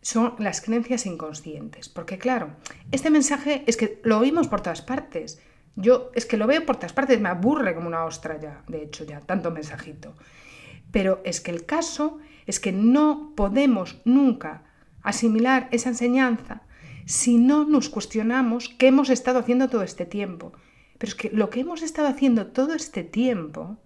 son 0.03 0.35
las 0.37 0.61
creencias 0.61 1.07
inconscientes. 1.07 1.89
Porque 1.89 2.19
claro, 2.19 2.51
este 2.91 3.09
mensaje 3.09 3.63
es 3.65 3.75
que 3.75 3.99
lo 4.03 4.19
oímos 4.19 4.47
por 4.47 4.61
todas 4.61 4.83
partes. 4.83 5.41
Yo 5.75 6.11
es 6.13 6.27
que 6.27 6.37
lo 6.37 6.45
veo 6.45 6.63
por 6.63 6.75
todas 6.75 6.93
partes, 6.93 7.19
me 7.19 7.29
aburre 7.29 7.73
como 7.73 7.87
una 7.87 8.05
ostra 8.05 8.39
ya, 8.39 8.61
de 8.67 8.83
hecho 8.83 9.03
ya, 9.03 9.21
tanto 9.21 9.49
mensajito. 9.49 10.13
Pero 10.91 11.21
es 11.23 11.41
que 11.41 11.49
el 11.49 11.65
caso 11.65 12.19
es 12.45 12.59
que 12.59 12.71
no 12.71 13.33
podemos 13.35 13.99
nunca 14.05 14.61
asimilar 15.01 15.69
esa 15.71 15.89
enseñanza 15.89 16.61
si 17.05 17.37
no 17.37 17.65
nos 17.65 17.89
cuestionamos 17.89 18.69
qué 18.69 18.87
hemos 18.87 19.09
estado 19.09 19.39
haciendo 19.39 19.69
todo 19.69 19.83
este 19.83 20.05
tiempo. 20.05 20.53
Pero 20.97 21.09
es 21.09 21.15
que 21.15 21.29
lo 21.31 21.49
que 21.49 21.61
hemos 21.61 21.81
estado 21.81 22.07
haciendo 22.07 22.47
todo 22.47 22.73
este 22.73 23.03
tiempo 23.03 23.77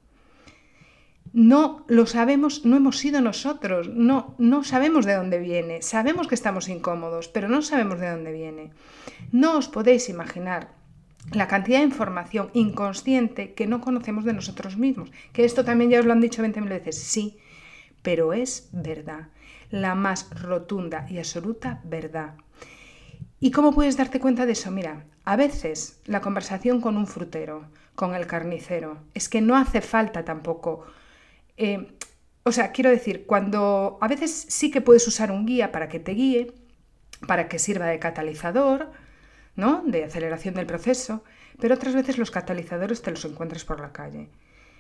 no 1.34 1.86
lo 1.90 2.06
sabemos, 2.06 2.66
no 2.66 2.78
hemos 2.78 2.98
sido 2.98 3.20
nosotros, 3.20 3.90
no, 3.90 4.36
no 4.38 4.64
sabemos 4.64 5.06
de 5.06 5.16
dónde 5.16 5.40
viene, 5.40 5.82
sabemos 5.82 6.28
que 6.28 6.36
estamos 6.36 6.70
incómodos, 6.70 7.28
pero 7.28 7.50
no 7.50 7.62
sabemos 7.62 8.00
de 8.00 8.10
dónde 8.10 8.32
viene. 8.32 8.72
No 9.32 9.58
os 9.58 9.68
podéis 9.68 10.08
imaginar 10.08 10.70
la 11.32 11.48
cantidad 11.48 11.80
de 11.80 11.86
información 11.86 12.50
inconsciente 12.54 13.54
que 13.54 13.68
no 13.68 13.82
conocemos 13.82 14.26
de 14.26 14.34
nosotros 14.34 14.78
mismos. 14.78 15.12
Que 15.34 15.44
esto 15.44 15.66
también 15.66 15.90
ya 15.90 16.00
os 16.00 16.06
lo 16.06 16.14
han 16.14 16.22
dicho 16.22 16.44
20.000 16.44 16.70
veces, 16.70 16.98
sí, 16.98 17.38
pero 18.02 18.34
es 18.34 18.70
verdad, 18.72 19.30
la 19.72 19.96
más 19.96 20.30
rotunda 20.42 21.06
y 21.10 21.18
absoluta 21.18 21.82
verdad. 21.84 22.36
¿Y 23.46 23.52
cómo 23.52 23.74
puedes 23.74 23.96
darte 23.96 24.20
cuenta 24.20 24.48
de 24.48 24.54
eso? 24.54 24.72
Mira, 24.72 25.06
a 25.24 25.36
veces 25.36 26.00
la 26.06 26.20
conversación 26.20 26.82
con 26.82 26.98
un 26.98 27.06
frutero, 27.06 27.70
con 27.94 28.16
el 28.16 28.26
carnicero, 28.26 28.98
es 29.14 29.30
que 29.30 29.40
no 29.40 29.56
hace 29.56 29.82
falta 29.82 30.26
tampoco... 30.26 30.84
Eh, 31.56 31.96
o 32.42 32.52
sea, 32.52 32.72
quiero 32.72 32.90
decir, 32.90 33.28
cuando 33.28 34.00
a 34.02 34.08
veces 34.08 34.48
sí 34.50 34.72
que 34.72 34.82
puedes 34.82 35.08
usar 35.08 35.30
un 35.30 35.46
guía 35.46 35.72
para 35.72 35.90
que 35.90 36.00
te 36.00 36.14
guíe, 36.14 36.54
para 37.28 37.48
que 37.48 37.60
sirva 37.60 37.86
de 37.86 38.00
catalizador, 38.00 38.90
¿no? 39.56 39.84
De 39.86 40.06
aceleración 40.06 40.56
del 40.56 40.66
proceso, 40.66 41.24
pero 41.60 41.76
otras 41.76 41.94
veces 41.94 42.18
los 42.18 42.32
catalizadores 42.32 43.04
te 43.04 43.12
los 43.12 43.26
encuentras 43.26 43.64
por 43.64 43.80
la 43.80 43.92
calle. 43.92 44.28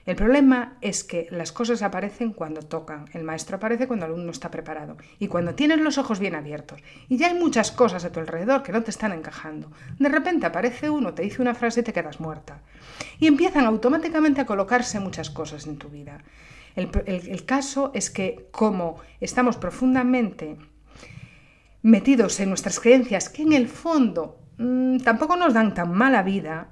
El 0.06 0.16
problema 0.16 0.78
es 0.82 1.04
que 1.04 1.28
las 1.32 1.52
cosas 1.52 1.82
aparecen 1.82 2.32
cuando 2.32 2.62
tocan, 2.62 3.06
el 3.14 3.24
maestro 3.24 3.58
aparece 3.58 3.88
cuando 3.88 4.06
el 4.06 4.12
alumno 4.12 4.32
está 4.32 4.52
preparado 4.52 4.98
y 5.18 5.28
cuando 5.28 5.56
tienes 5.56 5.80
los 5.80 5.98
ojos 5.98 6.20
bien 6.20 6.36
abiertos 6.36 6.84
y 7.10 7.18
ya 7.18 7.28
hay 7.28 7.34
muchas 7.34 7.72
cosas 7.72 8.06
a 8.06 8.12
tu 8.12 8.20
alrededor 8.20 8.62
que 8.62 8.72
no 8.72 8.84
te 8.84 8.92
están 8.92 9.14
encajando. 9.14 9.72
De 9.98 10.10
repente 10.10 10.46
aparece 10.46 10.92
uno, 10.92 11.16
te 11.16 11.24
dice 11.24 11.42
una 11.42 11.56
frase 11.56 11.80
y 11.80 11.84
te 11.84 11.94
quedas 11.94 12.20
muerta. 12.20 12.62
Y 13.20 13.26
empiezan 13.26 13.66
automáticamente 13.66 14.42
a 14.42 14.46
colocarse 14.46 15.00
muchas 15.00 15.32
cosas 15.32 15.66
en 15.66 15.78
tu 15.78 15.90
vida. 15.90 16.24
El, 16.76 17.46
caso 17.46 17.92
es 17.94 18.10
que 18.10 18.50
como 18.52 18.98
estamos 19.22 19.56
profundamente 19.56 20.58
metidos 21.82 22.40
en 22.42 22.50
nuestras 22.50 22.80
creencias, 22.80 23.30
que 23.30 23.44
en 23.44 23.54
el 23.54 23.70
fondo 23.70 24.40
mm, 24.58 24.98
tampoco 24.98 25.38
nos 25.38 25.54
dan 25.54 25.74
tan 25.74 25.94
mala 25.94 26.22
vida, 26.22 26.68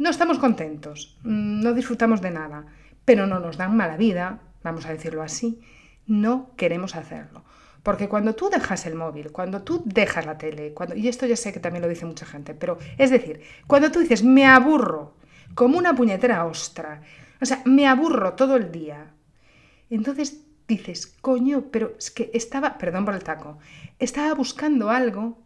no 0.00 0.08
estamos 0.08 0.38
contentos, 0.38 1.14
mm, 1.24 1.60
no 1.60 1.74
disfrutamos 1.74 2.22
de 2.22 2.30
nada, 2.30 2.64
pero 3.04 3.26
no 3.26 3.38
nos 3.38 3.58
dan 3.58 3.76
mala 3.76 3.98
vida, 3.98 4.40
vamos 4.64 4.86
a 4.86 4.92
decirlo 4.92 5.22
así, 5.22 5.60
no 6.06 6.52
queremos 6.56 6.96
hacerlo. 6.96 7.44
Porque 7.82 8.08
cuando 8.08 8.34
tú 8.34 8.48
dejas 8.48 8.86
el 8.86 8.94
móvil, 8.94 9.30
cuando 9.30 9.60
tú 9.60 9.82
dejas 9.84 10.24
la 10.24 10.38
tele, 10.38 10.72
cuando, 10.72 10.94
y 10.96 11.06
esto 11.06 11.26
ya 11.26 11.36
sé 11.36 11.52
que 11.52 11.60
también 11.60 11.82
lo 11.82 11.88
dice 11.88 12.06
mucha 12.06 12.24
gente, 12.24 12.54
pero 12.54 12.78
es 12.96 13.10
decir, 13.10 13.42
cuando 13.66 13.90
tú 13.90 14.00
dices 14.00 14.24
me 14.24 14.46
aburro 14.46 15.16
como 15.54 15.76
una 15.76 15.94
puñetera 15.94 16.46
ostra, 16.46 17.02
o 17.38 17.44
sea, 17.44 17.60
me 17.66 17.86
aburro 17.86 18.32
todo 18.32 18.56
el 18.56 18.72
día. 18.72 19.12
Entonces 19.90 20.40
dices, 20.66 21.14
coño, 21.20 21.64
pero 21.70 21.92
es 21.98 22.10
que 22.10 22.30
estaba, 22.32 22.78
perdón 22.78 23.04
por 23.04 23.12
el 23.12 23.22
taco, 23.22 23.58
estaba 23.98 24.32
buscando 24.32 24.88
algo 24.88 25.36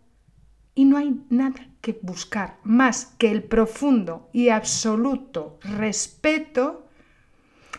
y 0.74 0.84
no 0.84 0.96
hay 0.96 1.20
nada 1.30 1.68
que 1.80 1.98
buscar 2.02 2.58
más 2.64 3.14
que 3.18 3.30
el 3.30 3.42
profundo 3.42 4.28
y 4.32 4.48
absoluto 4.48 5.58
respeto 5.62 6.88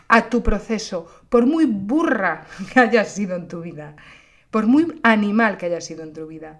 a 0.07 0.29
tu 0.29 0.43
proceso, 0.43 1.07
por 1.29 1.45
muy 1.45 1.65
burra 1.65 2.45
que 2.73 2.79
haya 2.79 3.05
sido 3.05 3.35
en 3.35 3.47
tu 3.47 3.61
vida, 3.61 3.95
por 4.51 4.67
muy 4.67 4.99
animal 5.03 5.57
que 5.57 5.65
haya 5.65 5.81
sido 5.81 6.03
en 6.03 6.13
tu 6.13 6.27
vida. 6.27 6.59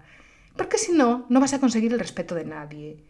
Porque 0.56 0.78
si 0.78 0.92
no, 0.92 1.26
no 1.28 1.40
vas 1.40 1.52
a 1.52 1.60
conseguir 1.60 1.92
el 1.92 1.98
respeto 1.98 2.34
de 2.34 2.44
nadie 2.44 3.04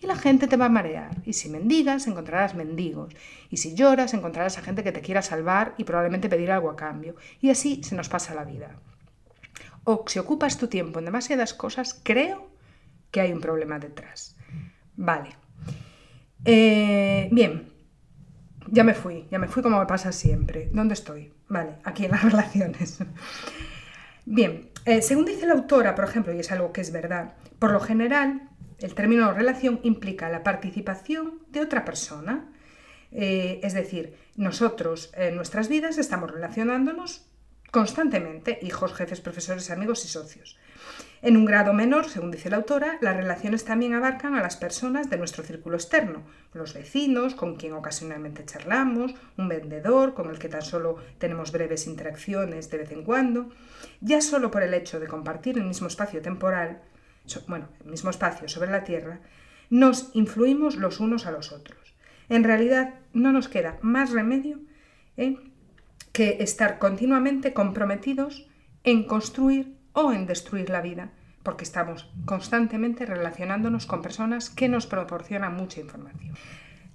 y 0.00 0.06
la 0.06 0.16
gente 0.16 0.48
te 0.48 0.56
va 0.56 0.66
a 0.66 0.70
marear. 0.70 1.16
Y 1.24 1.32
si 1.32 1.48
mendigas, 1.48 2.06
encontrarás 2.06 2.54
mendigos. 2.54 3.14
Y 3.50 3.58
si 3.58 3.74
lloras, 3.74 4.14
encontrarás 4.14 4.58
a 4.58 4.62
gente 4.62 4.82
que 4.82 4.92
te 4.92 5.00
quiera 5.00 5.22
salvar 5.22 5.74
y 5.78 5.84
probablemente 5.84 6.28
pedir 6.28 6.50
algo 6.50 6.70
a 6.70 6.76
cambio. 6.76 7.14
Y 7.40 7.50
así 7.50 7.82
se 7.84 7.94
nos 7.94 8.08
pasa 8.08 8.34
la 8.34 8.44
vida. 8.44 8.76
O 9.84 10.04
si 10.06 10.18
ocupas 10.18 10.58
tu 10.58 10.68
tiempo 10.68 10.98
en 10.98 11.04
demasiadas 11.04 11.54
cosas, 11.54 12.00
creo 12.02 12.51
que 13.12 13.20
hay 13.20 13.32
un 13.32 13.40
problema 13.40 13.78
detrás. 13.78 14.36
Vale. 14.96 15.30
Eh, 16.44 17.28
bien, 17.30 17.72
ya 18.66 18.82
me 18.82 18.94
fui, 18.94 19.28
ya 19.30 19.38
me 19.38 19.46
fui 19.46 19.62
como 19.62 19.78
me 19.78 19.86
pasa 19.86 20.10
siempre. 20.10 20.70
¿Dónde 20.72 20.94
estoy? 20.94 21.32
Vale, 21.48 21.76
aquí 21.84 22.06
en 22.06 22.10
las 22.10 22.24
relaciones. 22.32 22.98
Bien, 24.24 24.70
eh, 24.84 25.02
según 25.02 25.26
dice 25.26 25.46
la 25.46 25.52
autora, 25.52 25.94
por 25.94 26.04
ejemplo, 26.04 26.32
y 26.32 26.40
es 26.40 26.50
algo 26.50 26.72
que 26.72 26.80
es 26.80 26.90
verdad, 26.90 27.34
por 27.60 27.70
lo 27.70 27.80
general 27.80 28.48
el 28.78 28.94
término 28.94 29.32
relación 29.32 29.78
implica 29.84 30.28
la 30.28 30.42
participación 30.42 31.40
de 31.50 31.60
otra 31.60 31.84
persona. 31.84 32.48
Eh, 33.12 33.60
es 33.62 33.74
decir, 33.74 34.16
nosotros 34.36 35.12
en 35.14 35.36
nuestras 35.36 35.68
vidas 35.68 35.98
estamos 35.98 36.30
relacionándonos 36.30 37.28
constantemente, 37.70 38.58
hijos, 38.62 38.94
jefes, 38.94 39.20
profesores, 39.20 39.70
amigos 39.70 40.04
y 40.04 40.08
socios. 40.08 40.58
En 41.22 41.36
un 41.36 41.44
grado 41.44 41.72
menor, 41.72 42.08
según 42.08 42.32
dice 42.32 42.50
la 42.50 42.56
autora, 42.56 42.98
las 43.00 43.16
relaciones 43.16 43.64
también 43.64 43.94
abarcan 43.94 44.34
a 44.34 44.42
las 44.42 44.56
personas 44.56 45.08
de 45.08 45.18
nuestro 45.18 45.44
círculo 45.44 45.76
externo, 45.76 46.24
los 46.52 46.74
vecinos, 46.74 47.36
con 47.36 47.54
quien 47.54 47.74
ocasionalmente 47.74 48.44
charlamos, 48.44 49.14
un 49.38 49.48
vendedor, 49.48 50.14
con 50.14 50.30
el 50.30 50.40
que 50.40 50.48
tan 50.48 50.62
solo 50.62 50.96
tenemos 51.18 51.52
breves 51.52 51.86
interacciones 51.86 52.70
de 52.70 52.78
vez 52.78 52.90
en 52.90 53.04
cuando. 53.04 53.50
Ya 54.00 54.20
solo 54.20 54.50
por 54.50 54.64
el 54.64 54.74
hecho 54.74 54.98
de 54.98 55.06
compartir 55.06 55.58
el 55.58 55.64
mismo 55.64 55.86
espacio 55.86 56.20
temporal, 56.20 56.82
bueno, 57.46 57.68
el 57.84 57.92
mismo 57.92 58.10
espacio 58.10 58.48
sobre 58.48 58.72
la 58.72 58.82
Tierra, 58.82 59.20
nos 59.70 60.10
influimos 60.14 60.74
los 60.74 60.98
unos 60.98 61.26
a 61.26 61.30
los 61.30 61.52
otros. 61.52 61.94
En 62.28 62.42
realidad 62.42 62.94
no 63.12 63.30
nos 63.30 63.48
queda 63.48 63.78
más 63.80 64.10
remedio 64.10 64.58
¿eh? 65.16 65.36
que 66.10 66.38
estar 66.40 66.80
continuamente 66.80 67.52
comprometidos 67.52 68.48
en 68.82 69.04
construir 69.04 69.71
o 69.92 70.12
en 70.12 70.26
destruir 70.26 70.70
la 70.70 70.80
vida, 70.80 71.10
porque 71.42 71.64
estamos 71.64 72.10
constantemente 72.24 73.06
relacionándonos 73.06 73.86
con 73.86 74.02
personas 74.02 74.50
que 74.50 74.68
nos 74.68 74.86
proporcionan 74.86 75.56
mucha 75.56 75.80
información. 75.80 76.34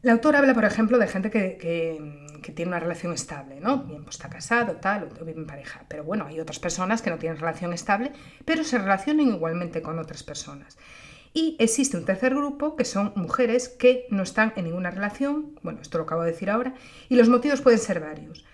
La 0.02 0.14
autora 0.14 0.40
habla, 0.40 0.54
por 0.54 0.66
ejemplo, 0.66 0.98
de 1.00 1.08
gente 1.08 1.32
que, 1.32 2.28
tiene 2.56 2.70
una 2.70 2.80
relación 2.80 3.12
estable, 3.12 3.60
¿no? 3.60 3.84
Bien, 3.84 4.04
pues 4.04 4.16
está 4.16 4.30
casado, 4.30 4.78
tal, 4.78 5.10
o 5.20 5.26
vive 5.26 5.42
en 5.42 5.48
pareja. 5.48 5.84
Pero 5.90 6.06
bueno, 6.06 6.28
hay 6.28 6.40
otras 6.40 6.60
personas 6.60 7.02
que 7.02 7.10
no 7.10 7.18
tienen 7.18 7.40
relación 7.40 7.74
estable, 7.74 8.14
pero 8.46 8.64
se 8.64 8.78
relacionan 8.78 9.28
igualmente 9.28 9.82
con 9.82 10.00
otras 10.00 10.24
personas. 10.24 10.78
Y 11.34 11.58
existe 11.60 11.98
un 11.98 12.06
tercer 12.06 12.34
grupo 12.34 12.78
que 12.78 12.86
son 12.86 13.12
mujeres 13.16 13.68
que 13.68 14.06
no 14.10 14.24
están 14.24 14.54
en 14.56 14.66
ninguna 14.66 14.92
relación, 14.92 15.60
bueno, 15.62 15.82
esto 15.82 15.98
lo 15.98 16.06
acabo 16.06 16.24
de 16.24 16.32
decir 16.32 16.50
ahora, 16.50 16.74
y 17.10 17.16
los 17.16 17.28
motivos 17.28 17.60
pueden 17.60 17.80
ser 17.80 18.00
varios 18.00 18.46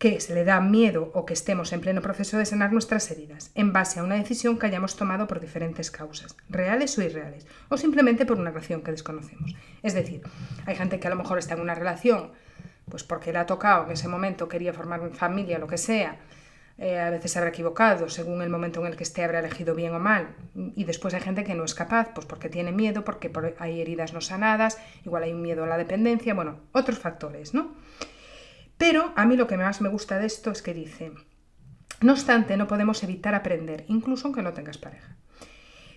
que 0.00 0.18
se 0.18 0.34
le 0.34 0.44
da 0.44 0.62
miedo 0.62 1.10
o 1.12 1.26
que 1.26 1.34
estemos 1.34 1.74
en 1.74 1.82
pleno 1.82 2.00
proceso 2.00 2.38
de 2.38 2.46
sanar 2.46 2.72
nuestras 2.72 3.10
heridas, 3.10 3.50
en 3.54 3.74
base 3.74 4.00
a 4.00 4.02
una 4.02 4.14
decisión 4.14 4.58
que 4.58 4.64
hayamos 4.64 4.96
tomado 4.96 5.26
por 5.26 5.40
diferentes 5.40 5.90
causas, 5.90 6.34
reales 6.48 6.96
o 6.96 7.02
irreales, 7.02 7.46
o 7.68 7.76
simplemente 7.76 8.24
por 8.24 8.38
una 8.38 8.48
relación 8.48 8.80
que 8.80 8.92
desconocemos. 8.92 9.54
Es 9.82 9.92
decir, 9.92 10.22
hay 10.64 10.74
gente 10.74 10.98
que 10.98 11.06
a 11.06 11.10
lo 11.10 11.16
mejor 11.16 11.38
está 11.38 11.52
en 11.52 11.60
una 11.60 11.74
relación, 11.74 12.32
pues 12.88 13.04
porque 13.04 13.30
le 13.30 13.40
ha 13.40 13.44
tocado 13.44 13.84
en 13.84 13.90
ese 13.90 14.08
momento, 14.08 14.48
quería 14.48 14.72
formar 14.72 15.10
familia, 15.10 15.58
lo 15.58 15.66
que 15.66 15.76
sea, 15.76 16.16
eh, 16.78 16.98
a 16.98 17.10
veces 17.10 17.32
se 17.32 17.38
habrá 17.38 17.50
equivocado, 17.50 18.08
según 18.08 18.40
el 18.40 18.48
momento 18.48 18.80
en 18.80 18.86
el 18.86 18.96
que 18.96 19.02
esté 19.02 19.22
habrá 19.22 19.40
elegido 19.40 19.74
bien 19.74 19.94
o 19.94 19.98
mal. 19.98 20.28
Y 20.76 20.84
después 20.84 21.12
hay 21.12 21.20
gente 21.20 21.44
que 21.44 21.54
no 21.54 21.62
es 21.62 21.74
capaz, 21.74 22.14
pues 22.14 22.24
porque 22.24 22.48
tiene 22.48 22.72
miedo, 22.72 23.04
porque 23.04 23.30
hay 23.58 23.82
heridas 23.82 24.14
no 24.14 24.22
sanadas, 24.22 24.78
igual 25.04 25.24
hay 25.24 25.34
un 25.34 25.42
miedo 25.42 25.64
a 25.64 25.66
la 25.66 25.76
dependencia, 25.76 26.32
bueno, 26.32 26.56
otros 26.72 26.98
factores, 26.98 27.52
¿no? 27.52 27.74
Pero 28.80 29.12
a 29.14 29.26
mí 29.26 29.36
lo 29.36 29.46
que 29.46 29.58
más 29.58 29.82
me 29.82 29.90
gusta 29.90 30.18
de 30.18 30.24
esto 30.24 30.50
es 30.50 30.62
que 30.62 30.72
dice, 30.72 31.12
no 32.00 32.12
obstante, 32.12 32.56
no 32.56 32.66
podemos 32.66 33.02
evitar 33.02 33.34
aprender, 33.34 33.84
incluso 33.88 34.26
aunque 34.26 34.40
no 34.40 34.54
tengas 34.54 34.78
pareja. 34.78 35.16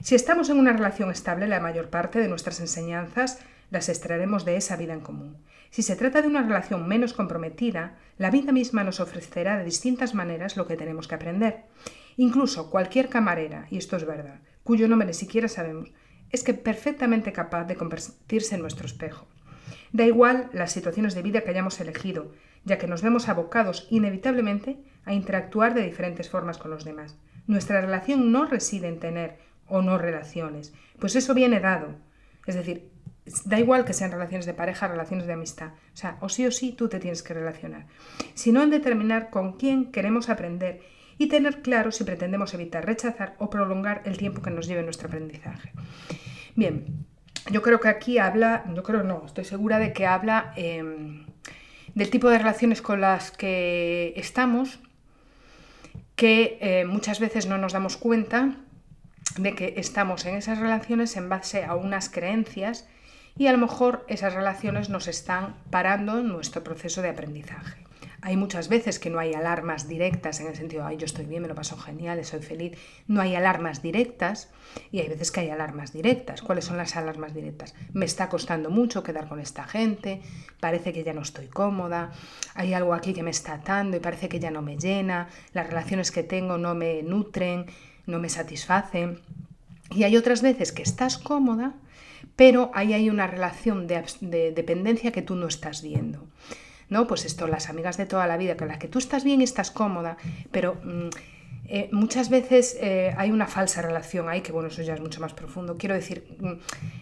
Si 0.01 0.15
estamos 0.15 0.49
en 0.49 0.59
una 0.59 0.73
relación 0.73 1.09
estable, 1.09 1.47
la 1.47 1.61
mayor 1.61 1.89
parte 1.89 2.19
de 2.19 2.27
nuestras 2.27 2.59
enseñanzas 2.59 3.39
las 3.69 3.87
extraeremos 3.87 4.43
de 4.43 4.57
esa 4.57 4.75
vida 4.75 4.91
en 4.91 4.99
común. 4.99 5.37
Si 5.69 5.81
se 5.81 5.95
trata 5.95 6.21
de 6.21 6.27
una 6.27 6.41
relación 6.41 6.85
menos 6.85 7.13
comprometida, 7.13 7.95
la 8.17 8.31
vida 8.31 8.51
misma 8.51 8.83
nos 8.83 8.99
ofrecerá 8.99 9.57
de 9.57 9.63
distintas 9.63 10.13
maneras 10.13 10.57
lo 10.57 10.67
que 10.67 10.75
tenemos 10.75 11.07
que 11.07 11.15
aprender. 11.15 11.63
Incluso 12.17 12.69
cualquier 12.69 13.07
camarera, 13.07 13.65
y 13.69 13.77
esto 13.77 13.95
es 13.95 14.05
verdad, 14.05 14.41
cuyo 14.65 14.89
nombre 14.89 15.07
ni 15.07 15.13
siquiera 15.13 15.47
sabemos, 15.47 15.93
es 16.31 16.43
que 16.43 16.53
perfectamente 16.53 17.31
capaz 17.31 17.63
de 17.63 17.77
convertirse 17.77 18.55
en 18.55 18.61
nuestro 18.61 18.87
espejo. 18.87 19.25
Da 19.93 20.03
igual 20.03 20.49
las 20.51 20.73
situaciones 20.73 21.15
de 21.15 21.21
vida 21.21 21.41
que 21.41 21.51
hayamos 21.51 21.79
elegido, 21.79 22.33
ya 22.65 22.77
que 22.77 22.87
nos 22.87 23.01
vemos 23.01 23.29
abocados 23.29 23.87
inevitablemente 23.89 24.77
a 25.05 25.13
interactuar 25.13 25.73
de 25.73 25.83
diferentes 25.83 26.29
formas 26.29 26.57
con 26.57 26.71
los 26.71 26.85
demás. 26.85 27.17
Nuestra 27.47 27.81
relación 27.81 28.31
no 28.31 28.45
reside 28.45 28.87
en 28.87 28.99
tener 28.99 29.37
o 29.67 29.81
no 29.81 29.97
relaciones, 29.97 30.73
pues 30.99 31.15
eso 31.15 31.33
viene 31.33 31.59
dado. 31.59 31.95
Es 32.45 32.55
decir, 32.55 32.91
da 33.45 33.59
igual 33.59 33.85
que 33.85 33.93
sean 33.93 34.11
relaciones 34.11 34.45
de 34.45 34.53
pareja, 34.53 34.87
relaciones 34.87 35.27
de 35.27 35.33
amistad. 35.33 35.71
O 35.93 35.97
sea, 35.97 36.17
o 36.21 36.29
sí 36.29 36.45
o 36.45 36.51
sí 36.51 36.73
tú 36.73 36.89
te 36.89 36.99
tienes 36.99 37.23
que 37.23 37.33
relacionar. 37.33 37.87
Sino 38.33 38.61
en 38.61 38.69
determinar 38.69 39.29
con 39.29 39.53
quién 39.53 39.91
queremos 39.91 40.29
aprender 40.29 40.81
y 41.17 41.27
tener 41.27 41.61
claro 41.61 41.91
si 41.91 42.03
pretendemos 42.03 42.53
evitar 42.53 42.85
rechazar 42.85 43.35
o 43.39 43.49
prolongar 43.49 44.01
el 44.05 44.17
tiempo 44.17 44.41
que 44.41 44.51
nos 44.51 44.67
lleve 44.67 44.83
nuestro 44.83 45.07
aprendizaje. 45.07 45.71
Bien, 46.55 47.05
yo 47.51 47.61
creo 47.61 47.79
que 47.79 47.87
aquí 47.87 48.17
habla, 48.17 48.65
yo 48.73 48.83
creo 48.83 49.03
no, 49.03 49.23
estoy 49.25 49.45
segura 49.45 49.79
de 49.79 49.93
que 49.93 50.05
habla 50.05 50.53
em, 50.55 51.25
del 51.95 52.09
tipo 52.09 52.29
de 52.29 52.37
relaciones 52.37 52.81
con 52.81 53.01
las 53.01 53.31
que 53.31 54.13
estamos, 54.15 54.79
que 56.15 56.57
eh, 56.61 56.85
muchas 56.85 57.19
veces 57.19 57.47
no 57.47 57.57
nos 57.57 57.73
damos 57.73 57.97
cuenta 57.97 58.55
de 59.37 59.55
que 59.55 59.73
estamos 59.77 60.25
en 60.25 60.35
esas 60.35 60.59
relaciones 60.59 61.17
en 61.17 61.29
base 61.29 61.63
a 61.63 61.75
unas 61.75 62.09
creencias 62.09 62.87
y 63.37 63.47
a 63.47 63.51
lo 63.51 63.57
mejor 63.57 64.05
esas 64.07 64.33
relaciones 64.33 64.89
nos 64.89 65.07
están 65.07 65.55
parando 65.71 66.21
nuestro 66.21 66.63
proceso 66.63 67.01
de 67.01 67.09
aprendizaje. 67.09 67.82
Hay 68.25 68.37
muchas 68.37 68.69
veces 68.69 68.99
que 68.99 69.09
no 69.09 69.19
hay 69.19 69.33
alarmas 69.33 69.89
directas 69.89 70.39
en 70.39 70.47
el 70.47 70.55
sentido, 70.55 70.85
ay, 70.85 70.95
yo 70.95 71.03
estoy 71.03 71.25
bien, 71.25 71.41
me 71.41 71.49
lo 71.49 71.55
paso 71.55 71.75
genial, 71.75 72.23
soy 72.23 72.41
feliz. 72.41 72.77
No 73.05 73.19
hay 73.19 73.35
alarmas 73.35 73.81
directas 73.81 74.49
y 74.93 75.01
hay 75.01 75.09
veces 75.09 75.29
que 75.29 75.41
hay 75.41 75.49
alarmas 75.49 75.91
directas. 75.91 76.41
¿Cuáles 76.41 76.63
son 76.63 76.77
las 76.77 76.95
alarmas 76.95 77.33
directas? 77.33 77.75
Me 77.91 78.05
está 78.05 78.29
costando 78.29 78.69
mucho 78.69 79.03
quedar 79.03 79.27
con 79.27 79.41
esta 79.41 79.65
gente, 79.65 80.21
parece 80.61 80.93
que 80.93 81.03
ya 81.03 81.11
no 81.11 81.21
estoy 81.21 81.47
cómoda, 81.47 82.13
hay 82.55 82.73
algo 82.73 82.93
aquí 82.93 83.13
que 83.13 83.23
me 83.23 83.31
está 83.31 83.55
atando 83.55 83.97
y 83.97 83.99
parece 83.99 84.29
que 84.29 84.39
ya 84.39 84.51
no 84.51 84.61
me 84.61 84.77
llena, 84.77 85.27
las 85.51 85.67
relaciones 85.67 86.09
que 86.11 86.23
tengo 86.23 86.57
no 86.57 86.75
me 86.75 87.03
nutren, 87.03 87.65
no 88.05 88.19
me 88.19 88.29
satisfacen. 88.29 89.19
Y 89.91 90.03
hay 90.03 90.15
otras 90.15 90.41
veces 90.41 90.71
que 90.71 90.81
estás 90.81 91.17
cómoda, 91.17 91.73
pero 92.37 92.71
ahí 92.73 92.93
hay 92.93 93.09
una 93.09 93.27
relación 93.27 93.85
de, 93.85 94.01
de 94.21 94.53
dependencia 94.53 95.11
que 95.11 95.21
tú 95.21 95.35
no 95.35 95.47
estás 95.47 95.81
viendo. 95.81 96.25
¿No? 96.93 97.07
Pues 97.07 97.25
esto, 97.25 97.47
las 97.47 97.69
amigas 97.69 97.97
de 97.97 98.05
toda 98.05 98.27
la 98.27 98.37
vida, 98.37 98.55
con 98.55 98.69
las 98.69 98.77
que 98.77 98.87
tú 98.87 98.99
estás 98.99 99.23
bien 99.25 99.41
y 99.41 99.43
estás 99.43 99.71
cómoda, 99.71 100.15
pero 100.51 100.75
mm, 100.83 101.09
eh, 101.65 101.89
muchas 101.91 102.29
veces 102.29 102.77
eh, 102.79 103.13
hay 103.17 103.31
una 103.31 103.47
falsa 103.47 103.81
relación 103.81 104.29
ahí, 104.29 104.41
que 104.41 104.51
bueno, 104.51 104.69
eso 104.69 104.83
ya 104.83 104.93
es 104.93 105.01
mucho 105.01 105.19
más 105.19 105.33
profundo. 105.33 105.75
Quiero 105.77 105.95
decir, 105.95 106.37
mm, 106.39 106.51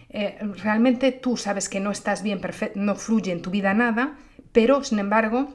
eh, 0.08 0.38
realmente 0.62 1.12
tú 1.12 1.36
sabes 1.36 1.68
que 1.68 1.78
no 1.78 1.90
estás 1.90 2.22
bien, 2.22 2.40
no 2.74 2.94
fluye 2.94 3.32
en 3.32 3.42
tu 3.42 3.50
vida 3.50 3.74
nada, 3.74 4.16
pero 4.52 4.82
sin 4.82 4.98
embargo, 4.98 5.52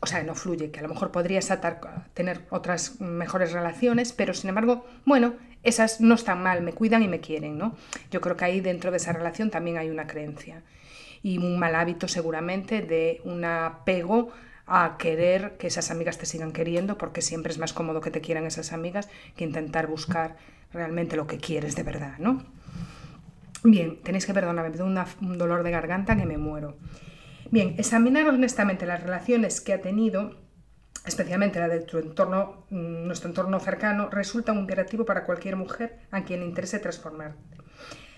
o 0.00 0.06
sea, 0.06 0.22
no 0.24 0.34
fluye, 0.34 0.70
que 0.70 0.80
a 0.80 0.82
lo 0.82 0.90
mejor 0.90 1.10
podrías 1.10 1.50
tener 2.12 2.42
otras 2.50 3.00
mejores 3.00 3.52
relaciones, 3.52 4.12
pero 4.12 4.34
sin 4.34 4.50
embargo, 4.50 4.84
bueno, 5.06 5.34
esas 5.62 6.02
no 6.02 6.16
están 6.16 6.42
mal, 6.42 6.60
me 6.60 6.74
cuidan 6.74 7.02
y 7.02 7.08
me 7.08 7.20
quieren, 7.20 7.56
¿no? 7.56 7.76
Yo 8.10 8.20
creo 8.20 8.36
que 8.36 8.44
ahí 8.44 8.60
dentro 8.60 8.90
de 8.90 8.98
esa 8.98 9.12
relación 9.12 9.50
también 9.50 9.78
hay 9.78 9.88
una 9.88 10.06
creencia 10.06 10.62
y 11.22 11.38
un 11.38 11.58
mal 11.58 11.74
hábito 11.74 12.08
seguramente 12.08 12.82
de 12.82 13.20
un 13.24 13.44
apego 13.44 14.30
a 14.66 14.96
querer 14.98 15.56
que 15.58 15.66
esas 15.66 15.90
amigas 15.90 16.18
te 16.18 16.26
sigan 16.26 16.52
queriendo, 16.52 16.98
porque 16.98 17.20
siempre 17.22 17.52
es 17.52 17.58
más 17.58 17.72
cómodo 17.72 18.00
que 18.00 18.10
te 18.10 18.20
quieran 18.20 18.46
esas 18.46 18.72
amigas 18.72 19.08
que 19.36 19.44
intentar 19.44 19.86
buscar 19.86 20.36
realmente 20.72 21.16
lo 21.16 21.26
que 21.26 21.38
quieres 21.38 21.76
de 21.76 21.82
verdad, 21.82 22.18
¿no? 22.18 22.44
Bien, 23.64 24.00
tenéis 24.02 24.26
que 24.26 24.34
perdonarme, 24.34 24.70
me 24.70 24.76
tengo 24.76 24.90
un 25.20 25.38
dolor 25.38 25.62
de 25.62 25.70
garganta 25.70 26.16
que 26.16 26.26
me 26.26 26.36
muero. 26.36 26.76
Bien, 27.50 27.74
examinar 27.78 28.26
honestamente 28.26 28.86
las 28.86 29.02
relaciones 29.02 29.60
que 29.60 29.72
ha 29.72 29.80
tenido, 29.80 30.40
especialmente 31.04 31.60
la 31.60 31.68
de 31.68 31.80
tu 31.80 31.98
entorno, 31.98 32.64
mm, 32.70 33.06
nuestro 33.06 33.28
entorno 33.28 33.60
cercano, 33.60 34.08
resulta 34.10 34.52
un 34.52 34.60
imperativo 34.60 35.04
para 35.04 35.24
cualquier 35.24 35.56
mujer 35.56 35.98
a 36.10 36.24
quien 36.24 36.40
le 36.40 36.46
interese 36.46 36.78
transformarte. 36.78 37.58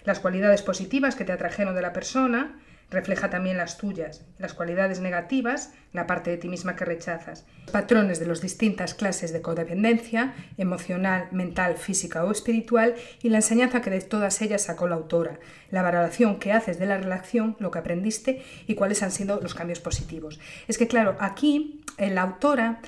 Las 0.05 0.21
cualidades 0.21 0.63
positivas 0.63 1.17
que 1.17 1.25
te 1.25 1.33
atrajeron 1.33 1.75
de 1.75 1.83
la 1.83 1.93
persona, 1.93 2.61
refleja 2.95 3.29
también 3.29 3.59
las 3.59 3.77
tuyas, 3.77 4.25
las 4.39 4.55
cualidades 4.55 5.01
negativas, 5.01 5.73
la 5.93 6.07
parte 6.07 6.31
de 6.31 6.37
ti 6.39 6.49
misma 6.49 6.77
que 6.77 6.85
rechazas. 6.85 7.45
Patrones 7.71 8.19
de 8.19 8.27
las 8.27 8.41
distintas 8.41 8.95
clases 8.95 9.33
de 9.33 9.43
codependencia, 9.43 10.35
emocional, 10.57 11.29
mental, 11.33 11.77
física 11.77 12.25
o 12.25 12.31
espiritual, 12.31 12.95
y 13.23 13.29
la 13.29 13.39
enseñanza 13.39 13.83
que 13.83 13.91
de 13.91 14.01
todas 14.01 14.41
ellas 14.41 14.63
sacó 14.63 14.89
la 14.89 14.95
autora, 14.95 15.39
la 15.71 15.83
valoración 15.83 16.39
que 16.39 16.53
haces 16.53 16.79
de 16.79 16.87
la 16.87 16.97
relación, 16.97 17.57
lo 17.59 17.71
que 17.71 17.81
aprendiste 17.81 18.43
y 18.67 18.75
cuáles 18.75 19.03
han 19.03 19.11
sido 19.11 19.41
los 19.41 19.55
cambios 19.55 19.81
positivos. 19.81 20.41
Es 20.69 20.79
que 20.79 20.89
claro, 20.89 21.17
aquí 21.21 21.85
eh, 21.99 22.11
la 22.11 22.23
autora 22.23 22.81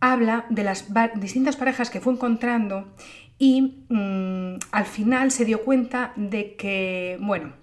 habla 0.00 0.46
de 0.50 0.64
las 0.64 0.86
distintas 1.14 1.56
parejas 1.56 1.88
que 1.88 2.00
fue 2.00 2.12
encontrando 2.12 2.92
y 3.38 3.86
mm, 3.88 4.58
al 4.72 4.84
final 4.84 5.30
se 5.30 5.44
dio 5.44 5.62
cuenta 5.62 6.12
de 6.16 6.54
que, 6.56 7.18
bueno, 7.20 7.61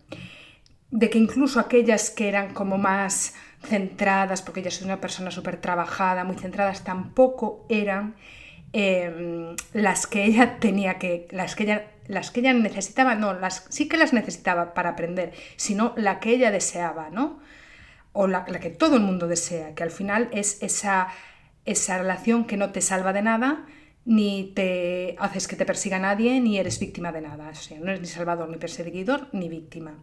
de 0.92 1.10
que 1.10 1.18
incluso 1.18 1.60
aquellas 1.60 2.10
que 2.10 2.28
eran 2.28 2.54
como 2.54 2.78
más 2.78 3.34
centradas, 3.64 4.42
porque 4.42 4.62
ella 4.62 4.70
es 4.70 4.82
una 4.82 5.02
persona 5.02 5.32
súper 5.32 5.58
trabajada, 5.58 6.24
muy 6.24 6.36
centradas, 6.36 6.84
tampoco 6.84 7.66
eran 7.70 8.16
em, 8.74 9.56
las 9.74 10.08
que 10.08 10.24
ella 10.24 10.58
tenía 10.60 10.98
que, 10.98 11.28
las 11.32 11.56
que 11.56 11.64
ella, 11.64 11.88
las 12.08 12.32
que 12.32 12.40
ella 12.40 12.54
necesitaba, 12.54 13.16
no, 13.16 13.34
las, 13.34 13.66
sí 13.70 13.88
que 13.88 13.98
las 13.98 14.14
necesitaba 14.14 14.74
para 14.74 14.90
aprender, 14.90 15.34
sino 15.58 15.94
la 15.96 16.20
que 16.20 16.32
ella 16.32 16.52
deseaba, 16.52 17.10
¿no? 17.10 17.40
O 18.14 18.28
la, 18.28 18.46
la 18.48 18.60
que 18.60 18.70
todo 18.70 18.96
el 18.96 19.04
mundo 19.04 19.28
desea, 19.28 19.76
que 19.76 19.84
al 19.84 19.92
final 19.92 20.30
es 20.32 20.64
esa, 20.64 21.10
esa 21.66 21.98
relación 22.00 22.46
que 22.46 22.58
no 22.58 22.72
te 22.72 22.82
salva 22.82 23.14
de 23.14 23.22
nada, 23.22 23.66
ni 24.06 24.54
te 24.56 25.16
haces 25.20 25.48
que 25.48 25.56
te 25.56 25.66
persiga 25.66 26.00
nadie, 26.00 26.40
ni 26.42 26.58
eres 26.58 26.80
víctima 26.80 27.12
de 27.12 27.22
nada. 27.22 27.50
O 27.50 27.56
sea, 27.56 27.78
no 27.80 27.90
eres 27.90 28.02
ni 28.02 28.08
salvador, 28.08 28.50
ni 28.50 28.58
perseguidor, 28.58 29.28
ni 29.34 29.50
víctima. 29.50 29.94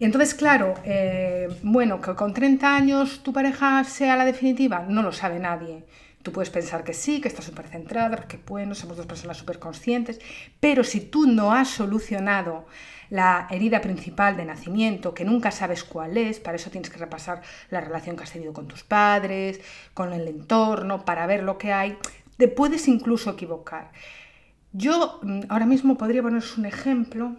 Entonces, 0.00 0.34
claro, 0.34 0.74
eh, 0.84 1.48
bueno, 1.62 2.00
que 2.00 2.14
con 2.14 2.34
30 2.34 2.74
años 2.74 3.22
tu 3.22 3.32
pareja 3.32 3.82
sea 3.84 4.16
la 4.16 4.24
definitiva, 4.24 4.84
no 4.88 5.02
lo 5.02 5.12
sabe 5.12 5.38
nadie. 5.38 5.84
Tú 6.22 6.32
puedes 6.32 6.50
pensar 6.50 6.82
que 6.82 6.92
sí, 6.92 7.20
que 7.20 7.28
estás 7.28 7.44
súper 7.44 7.68
centrada, 7.68 8.16
porque 8.16 8.38
bueno, 8.46 8.74
somos 8.74 8.96
dos 8.96 9.06
personas 9.06 9.36
súper 9.36 9.58
conscientes, 9.58 10.20
pero 10.58 10.82
si 10.82 11.00
tú 11.00 11.26
no 11.26 11.52
has 11.52 11.68
solucionado 11.68 12.66
la 13.10 13.46
herida 13.50 13.80
principal 13.80 14.36
de 14.36 14.44
nacimiento, 14.44 15.14
que 15.14 15.24
nunca 15.24 15.50
sabes 15.52 15.84
cuál 15.84 16.16
es, 16.16 16.40
para 16.40 16.56
eso 16.56 16.70
tienes 16.70 16.90
que 16.90 16.98
repasar 16.98 17.42
la 17.70 17.80
relación 17.80 18.16
que 18.16 18.24
has 18.24 18.32
tenido 18.32 18.52
con 18.52 18.66
tus 18.66 18.82
padres, 18.82 19.60
con 19.94 20.12
el 20.12 20.26
entorno, 20.26 21.04
para 21.04 21.26
ver 21.26 21.44
lo 21.44 21.58
que 21.58 21.72
hay, 21.72 21.96
te 22.36 22.48
puedes 22.48 22.88
incluso 22.88 23.30
equivocar. 23.30 23.92
Yo 24.72 25.20
mm, 25.22 25.42
ahora 25.48 25.66
mismo 25.66 25.96
podría 25.96 26.22
poneros 26.22 26.58
un 26.58 26.66
ejemplo 26.66 27.36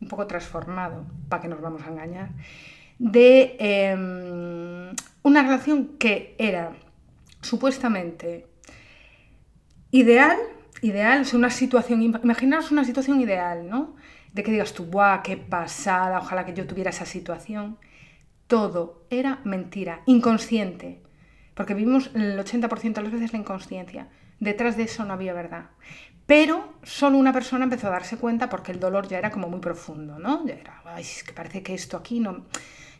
un 0.00 0.08
poco 0.08 0.26
transformado, 0.26 1.04
para 1.28 1.42
que 1.42 1.48
nos 1.48 1.60
vamos 1.60 1.82
a 1.82 1.88
engañar, 1.88 2.30
de 2.98 3.56
em, 3.58 4.94
una 5.22 5.42
relación 5.42 5.96
que 5.98 6.34
era 6.38 6.72
supuestamente 7.40 8.46
ideal, 9.90 10.36
ideal, 10.82 11.22
es 11.22 11.34
una 11.34 11.50
situación, 11.50 12.02
imaginaros 12.02 12.70
una 12.70 12.84
situación 12.84 13.20
ideal, 13.20 13.68
¿no? 13.68 13.96
De 14.32 14.42
que 14.42 14.50
digas 14.50 14.72
tú, 14.72 14.86
¡guau, 14.86 15.22
qué 15.22 15.36
pasada! 15.36 16.18
Ojalá 16.18 16.44
que 16.44 16.54
yo 16.54 16.66
tuviera 16.66 16.90
esa 16.90 17.06
situación. 17.06 17.78
Todo 18.46 19.06
era 19.10 19.40
mentira, 19.44 20.02
inconsciente, 20.06 21.02
porque 21.54 21.74
vivimos 21.74 22.10
el 22.14 22.38
80% 22.38 22.94
de 22.94 23.02
las 23.02 23.12
veces 23.12 23.32
la 23.32 23.38
inconsciencia. 23.38 24.08
Detrás 24.38 24.76
de 24.76 24.84
eso 24.84 25.04
no 25.04 25.14
había 25.14 25.32
verdad. 25.32 25.70
Pero 26.26 26.74
solo 26.82 27.18
una 27.18 27.32
persona 27.32 27.64
empezó 27.64 27.86
a 27.86 27.90
darse 27.90 28.16
cuenta 28.16 28.48
porque 28.48 28.72
el 28.72 28.80
dolor 28.80 29.06
ya 29.06 29.18
era 29.18 29.30
como 29.30 29.48
muy 29.48 29.60
profundo, 29.60 30.18
¿no? 30.18 30.44
Ya 30.44 30.54
era, 30.54 30.82
ay, 30.84 31.02
es 31.02 31.22
que 31.22 31.32
parece 31.32 31.62
que 31.62 31.72
esto 31.74 31.96
aquí 31.96 32.18
no, 32.18 32.46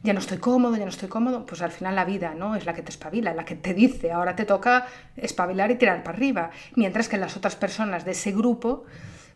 ya 0.02 0.12
no 0.12 0.20
estoy 0.20 0.38
cómodo, 0.38 0.76
ya 0.76 0.84
no 0.84 0.90
estoy 0.90 1.08
cómodo. 1.08 1.44
Pues 1.44 1.60
al 1.60 1.72
final 1.72 1.96
la 1.96 2.04
vida, 2.04 2.34
¿no? 2.34 2.54
Es 2.54 2.66
la 2.66 2.74
que 2.74 2.82
te 2.82 2.90
espabila, 2.90 3.34
la 3.34 3.44
que 3.44 3.56
te 3.56 3.74
dice, 3.74 4.12
ahora 4.12 4.36
te 4.36 4.44
toca 4.44 4.86
espabilar 5.16 5.70
y 5.72 5.74
tirar 5.74 6.04
para 6.04 6.16
arriba. 6.16 6.50
Mientras 6.76 7.08
que 7.08 7.18
las 7.18 7.36
otras 7.36 7.56
personas 7.56 8.04
de 8.04 8.12
ese 8.12 8.30
grupo, 8.30 8.84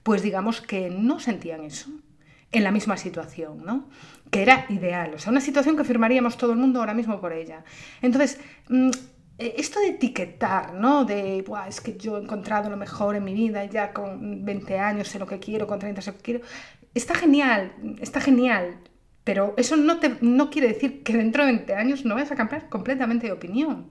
pues 0.05 0.22
digamos 0.22 0.61
que 0.61 0.88
no 0.88 1.18
sentían 1.18 1.64
eso 1.64 1.90
en 2.53 2.64
la 2.64 2.70
misma 2.70 2.96
situación, 2.96 3.64
¿no? 3.64 3.88
Que 4.31 4.42
era 4.42 4.66
ideal, 4.68 5.12
o 5.14 5.18
sea, 5.18 5.31
una 5.31 5.40
situación 5.40 5.76
que 5.76 5.85
firmaríamos 5.85 6.37
todo 6.37 6.53
el 6.53 6.59
mundo 6.59 6.81
ahora 6.81 6.94
mismo 6.94 7.20
por 7.20 7.33
ella. 7.33 7.64
Entonces, 8.03 8.40
mm, 8.68 8.90
esto 9.40 9.81
de 9.81 9.88
etiquetar, 9.88 10.74
¿no? 10.74 11.05
De, 11.05 11.44
es 11.68 11.81
que 11.81 11.96
yo 11.96 12.18
he 12.18 12.22
encontrado 12.22 12.68
lo 12.68 12.76
mejor 12.76 13.16
en 13.16 13.24
mi 13.24 13.35
vida, 13.35 13.64
ya 13.64 13.92
con 13.92 14.44
20 14.44 14.79
años 14.79 15.09
sé 15.09 15.18
lo 15.18 15.26
que 15.26 15.38
quiero, 15.38 15.66
con 15.66 15.79
30 15.79 16.03
sé 16.03 16.11
lo 16.11 16.16
que 16.18 16.22
quiero, 16.22 16.40
está 16.94 17.14
genial, 17.14 17.72
está 18.00 18.20
genial, 18.20 18.79
pero 19.24 19.55
eso 19.57 19.76
no, 19.76 19.98
te, 19.98 20.16
no 20.20 20.50
quiere 20.50 20.68
decir 20.68 21.03
que 21.03 21.16
dentro 21.16 21.44
de 21.44 21.53
20 21.53 21.74
años 21.74 22.05
no 22.05 22.14
vayas 22.14 22.33
a 22.33 22.37
cambiar 22.37 22.68
completamente 22.68 23.26
de 23.26 23.33
opinión. 23.33 23.90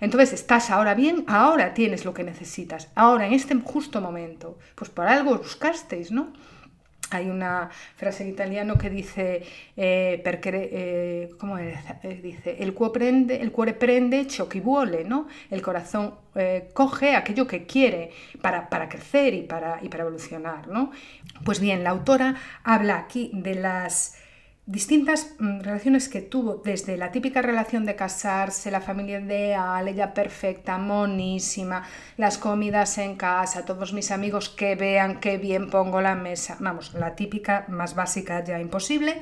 Entonces, 0.00 0.32
estás 0.32 0.70
ahora 0.70 0.94
bien, 0.94 1.24
ahora 1.26 1.74
tienes 1.74 2.04
lo 2.04 2.14
que 2.14 2.24
necesitas, 2.24 2.88
ahora 2.94 3.26
en 3.26 3.34
este 3.34 3.54
justo 3.56 4.00
momento, 4.00 4.58
pues 4.74 4.90
por 4.90 5.06
algo 5.06 5.36
buscasteis, 5.36 6.10
¿no? 6.10 6.32
Hay 7.10 7.28
una 7.28 7.68
frase 7.96 8.22
en 8.22 8.30
italiano 8.30 8.78
que 8.78 8.88
dice, 8.88 9.42
eh, 9.76 10.22
eh 10.24 11.30
¿cómo? 11.38 11.58
Eh, 11.58 11.76
dice, 12.22 12.56
el 12.60 12.72
cuore 12.72 12.92
prende, 12.92 13.40
el 13.40 13.50
prende 13.74 14.26
ciò 14.26 14.46
che 14.46 14.60
vuole, 14.60 15.04
¿no? 15.04 15.26
El 15.50 15.60
corazón 15.60 16.14
eh, 16.34 16.70
coge 16.72 17.16
aquello 17.16 17.46
que 17.46 17.66
quiere 17.66 18.10
para, 18.40 18.68
para 18.68 18.88
crecer 18.88 19.34
y 19.34 19.42
para, 19.42 19.78
y 19.82 19.88
para 19.88 20.04
evolucionar, 20.04 20.68
¿no? 20.68 20.92
Pues 21.44 21.60
bien, 21.60 21.82
la 21.82 21.90
autora 21.90 22.36
habla 22.62 22.98
aquí 22.98 23.30
de 23.32 23.56
las 23.56 24.19
distintas 24.70 25.34
mm, 25.38 25.60
relaciones 25.60 26.08
que 26.08 26.20
tuvo, 26.20 26.62
desde 26.64 26.96
la 26.96 27.10
típica 27.10 27.42
relación 27.42 27.84
de 27.86 27.96
casarse, 27.96 28.70
la 28.70 28.80
familia 28.80 29.18
ideal, 29.18 29.88
ella 29.88 30.14
perfecta, 30.14 30.78
monísima, 30.78 31.82
las 32.16 32.38
comidas 32.38 32.96
en 32.98 33.16
casa, 33.16 33.64
todos 33.64 33.92
mis 33.92 34.12
amigos 34.12 34.48
que 34.48 34.76
vean 34.76 35.18
qué 35.18 35.38
bien 35.38 35.70
pongo 35.70 36.00
la 36.00 36.14
mesa, 36.14 36.56
vamos, 36.60 36.94
la 36.94 37.16
típica 37.16 37.64
más 37.68 37.96
básica 37.96 38.44
ya 38.44 38.60
imposible, 38.60 39.20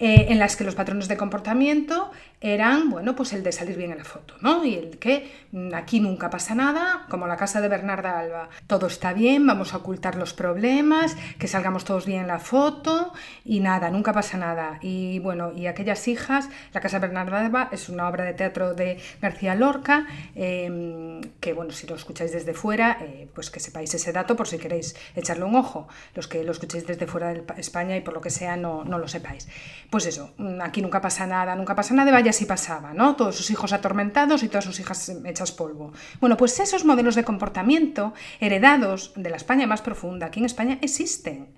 eh, 0.00 0.26
en 0.28 0.38
las 0.38 0.56
que 0.56 0.64
los 0.64 0.74
patrones 0.74 1.08
de 1.08 1.16
comportamiento 1.16 2.10
eran, 2.40 2.88
bueno, 2.88 3.16
pues 3.16 3.32
el 3.32 3.42
de 3.42 3.50
salir 3.50 3.76
bien 3.76 3.90
en 3.90 3.98
la 3.98 4.04
foto, 4.04 4.34
¿no? 4.40 4.64
Y 4.64 4.74
el 4.76 4.98
que 4.98 5.28
mm, 5.50 5.74
aquí 5.74 5.98
nunca 5.98 6.30
pasa 6.30 6.54
nada, 6.54 7.04
como 7.08 7.26
la 7.26 7.36
casa 7.36 7.60
de 7.60 7.68
Bernarda 7.68 8.18
Alba. 8.18 8.48
Todo 8.68 8.86
está 8.86 9.12
bien, 9.12 9.44
vamos 9.44 9.74
a 9.74 9.78
ocultar 9.78 10.14
los 10.14 10.34
problemas, 10.34 11.16
que 11.38 11.48
salgamos 11.48 11.84
todos 11.84 12.06
bien 12.06 12.20
en 12.20 12.28
la 12.28 12.38
foto 12.38 13.12
y 13.44 13.58
nada, 13.58 13.90
nunca 13.90 14.12
pasa 14.12 14.38
nada. 14.38 14.78
Y 14.82 15.18
bueno, 15.18 15.52
y 15.52 15.66
aquellas 15.66 16.06
hijas, 16.06 16.48
la 16.72 16.80
casa 16.80 17.00
de 17.00 17.08
Bernarda 17.08 17.40
Alba 17.40 17.68
es 17.72 17.88
una 17.88 18.08
obra 18.08 18.24
de 18.24 18.34
teatro 18.34 18.74
de 18.74 19.00
García 19.20 19.56
Lorca, 19.56 20.06
em, 20.36 21.20
que 21.40 21.52
bueno, 21.54 21.72
si 21.72 21.88
lo 21.88 21.96
escucháis 21.96 22.30
desde 22.32 22.54
fuera, 22.54 22.98
eh, 23.00 23.28
pues 23.34 23.50
que 23.50 23.58
sepáis 23.58 23.92
ese 23.94 24.12
dato 24.12 24.36
por 24.36 24.46
si 24.46 24.58
queréis 24.58 24.94
echarle 25.16 25.44
un 25.44 25.56
ojo. 25.56 25.88
Los 26.14 26.28
que 26.28 26.44
lo 26.44 26.52
escuchéis 26.52 26.86
desde 26.86 27.08
fuera 27.08 27.34
de 27.34 27.42
España 27.56 27.96
y 27.96 28.00
por 28.00 28.14
lo 28.14 28.20
que 28.20 28.30
sea 28.30 28.56
no, 28.56 28.84
no 28.84 28.98
lo 28.98 29.08
sepáis. 29.08 29.48
Pues 29.90 30.04
eso, 30.04 30.34
mm, 30.36 30.60
aquí 30.60 30.82
nunca 30.82 31.00
pasa 31.00 31.26
nada, 31.26 31.54
nunca 31.56 31.74
pasa 31.74 31.94
nada, 31.94 32.12
vaya 32.12 32.32
si 32.32 32.44
pasaba, 32.44 32.92
¿no? 32.92 33.16
Todos 33.16 33.36
sus 33.36 33.50
hijos 33.50 33.72
atormentados 33.72 34.42
y 34.42 34.48
todas 34.48 34.64
sus 34.64 34.78
hijas 34.80 35.08
hechas 35.24 35.52
polvo. 35.52 35.92
Bueno, 36.20 36.36
pues 36.36 36.60
esos 36.60 36.84
modelos 36.84 37.14
de 37.14 37.24
comportamiento 37.24 38.12
heredados 38.38 39.12
de 39.16 39.30
la 39.30 39.36
España 39.36 39.66
más 39.66 39.80
profunda, 39.80 40.26
aquí 40.26 40.40
en 40.40 40.46
España 40.46 40.78
existen. 40.82 41.48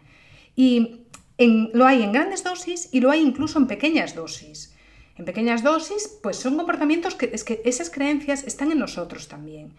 Y 0.54 1.06
lo 1.38 1.86
hay 1.86 2.02
en 2.02 2.12
grandes 2.12 2.44
dosis 2.44 2.88
y 2.92 3.00
lo 3.00 3.10
hay 3.10 3.20
incluso 3.20 3.58
en 3.58 3.66
pequeñas 3.66 4.14
dosis. 4.14 4.76
En 5.16 5.24
pequeñas 5.24 5.64
dosis, 5.64 6.18
pues 6.22 6.36
son 6.36 6.56
comportamientos 6.56 7.14
que, 7.16 7.30
es 7.32 7.42
que 7.42 7.60
esas 7.64 7.90
creencias 7.90 8.44
están 8.44 8.70
en 8.70 8.78
nosotros 8.78 9.26
también 9.26 9.74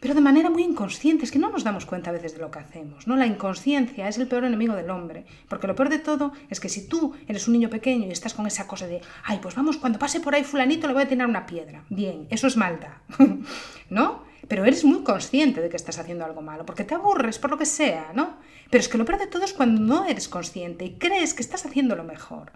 pero 0.00 0.14
de 0.14 0.20
manera 0.20 0.50
muy 0.50 0.62
inconsciente, 0.62 1.24
es 1.24 1.30
que 1.30 1.38
no 1.38 1.50
nos 1.50 1.64
damos 1.64 1.86
cuenta 1.86 2.10
a 2.10 2.12
veces 2.12 2.34
de 2.34 2.40
lo 2.40 2.50
que 2.50 2.58
hacemos, 2.58 3.06
¿no? 3.06 3.16
La 3.16 3.26
inconsciencia 3.26 4.08
es 4.08 4.18
el 4.18 4.28
peor 4.28 4.44
enemigo 4.44 4.74
del 4.74 4.90
hombre, 4.90 5.24
porque 5.48 5.66
lo 5.66 5.74
peor 5.74 5.88
de 5.88 5.98
todo 5.98 6.32
es 6.50 6.60
que 6.60 6.68
si 6.68 6.86
tú 6.86 7.14
eres 7.28 7.46
un 7.48 7.54
niño 7.54 7.70
pequeño 7.70 8.06
y 8.06 8.10
estás 8.10 8.34
con 8.34 8.46
esa 8.46 8.66
cosa 8.66 8.86
de, 8.86 9.00
ay, 9.24 9.38
pues 9.40 9.54
vamos, 9.54 9.78
cuando 9.78 9.98
pase 9.98 10.20
por 10.20 10.34
ahí 10.34 10.44
fulanito 10.44 10.86
le 10.86 10.92
voy 10.92 11.02
a 11.02 11.08
tirar 11.08 11.28
una 11.28 11.46
piedra, 11.46 11.84
bien, 11.88 12.26
eso 12.30 12.46
es 12.46 12.56
maldad, 12.56 12.92
¿no? 13.90 14.24
Pero 14.48 14.64
eres 14.64 14.84
muy 14.84 15.02
consciente 15.02 15.60
de 15.60 15.68
que 15.68 15.76
estás 15.76 15.98
haciendo 15.98 16.24
algo 16.24 16.42
malo, 16.42 16.64
porque 16.66 16.84
te 16.84 16.94
aburres 16.94 17.38
por 17.38 17.50
lo 17.50 17.58
que 17.58 17.66
sea, 17.66 18.12
¿no? 18.14 18.36
Pero 18.70 18.80
es 18.80 18.88
que 18.88 18.98
lo 18.98 19.04
peor 19.04 19.18
de 19.18 19.26
todo 19.26 19.44
es 19.44 19.52
cuando 19.52 19.80
no 19.80 20.04
eres 20.04 20.28
consciente 20.28 20.84
y 20.84 20.94
crees 20.98 21.34
que 21.34 21.42
estás 21.42 21.66
haciendo 21.66 21.96
lo 21.96 22.04
mejor. 22.04 22.52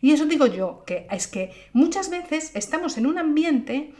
Y 0.00 0.12
eso 0.12 0.26
digo 0.26 0.46
yo, 0.46 0.84
que 0.86 1.06
es 1.10 1.26
que 1.26 1.52
muchas 1.72 2.10
veces 2.10 2.52
estamos 2.54 2.98
en 2.98 3.06
un 3.06 3.18
ambiente 3.18 3.94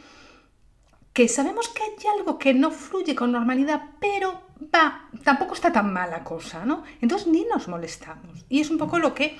que 1.15 1.29
sabemos 1.29 1.69
que 1.69 1.81
hay 1.81 2.19
algo 2.19 2.37
que 2.37 2.53
no 2.53 2.71
fluye 2.71 3.15
con 3.15 3.31
normalidad, 3.31 3.81
pero 4.01 4.41
va, 4.75 5.09
tampoco 5.23 5.53
está 5.53 5.71
tan 5.71 5.93
mala 5.93 6.25
cosa, 6.25 6.65
¿no? 6.65 6.83
Entonces 6.99 7.29
ni 7.29 7.45
nos 7.45 7.69
molestamos. 7.69 8.45
Y 8.49 8.59
es 8.59 8.69
un 8.69 8.77
poco 8.77 8.99
lo 8.99 9.15
que 9.15 9.37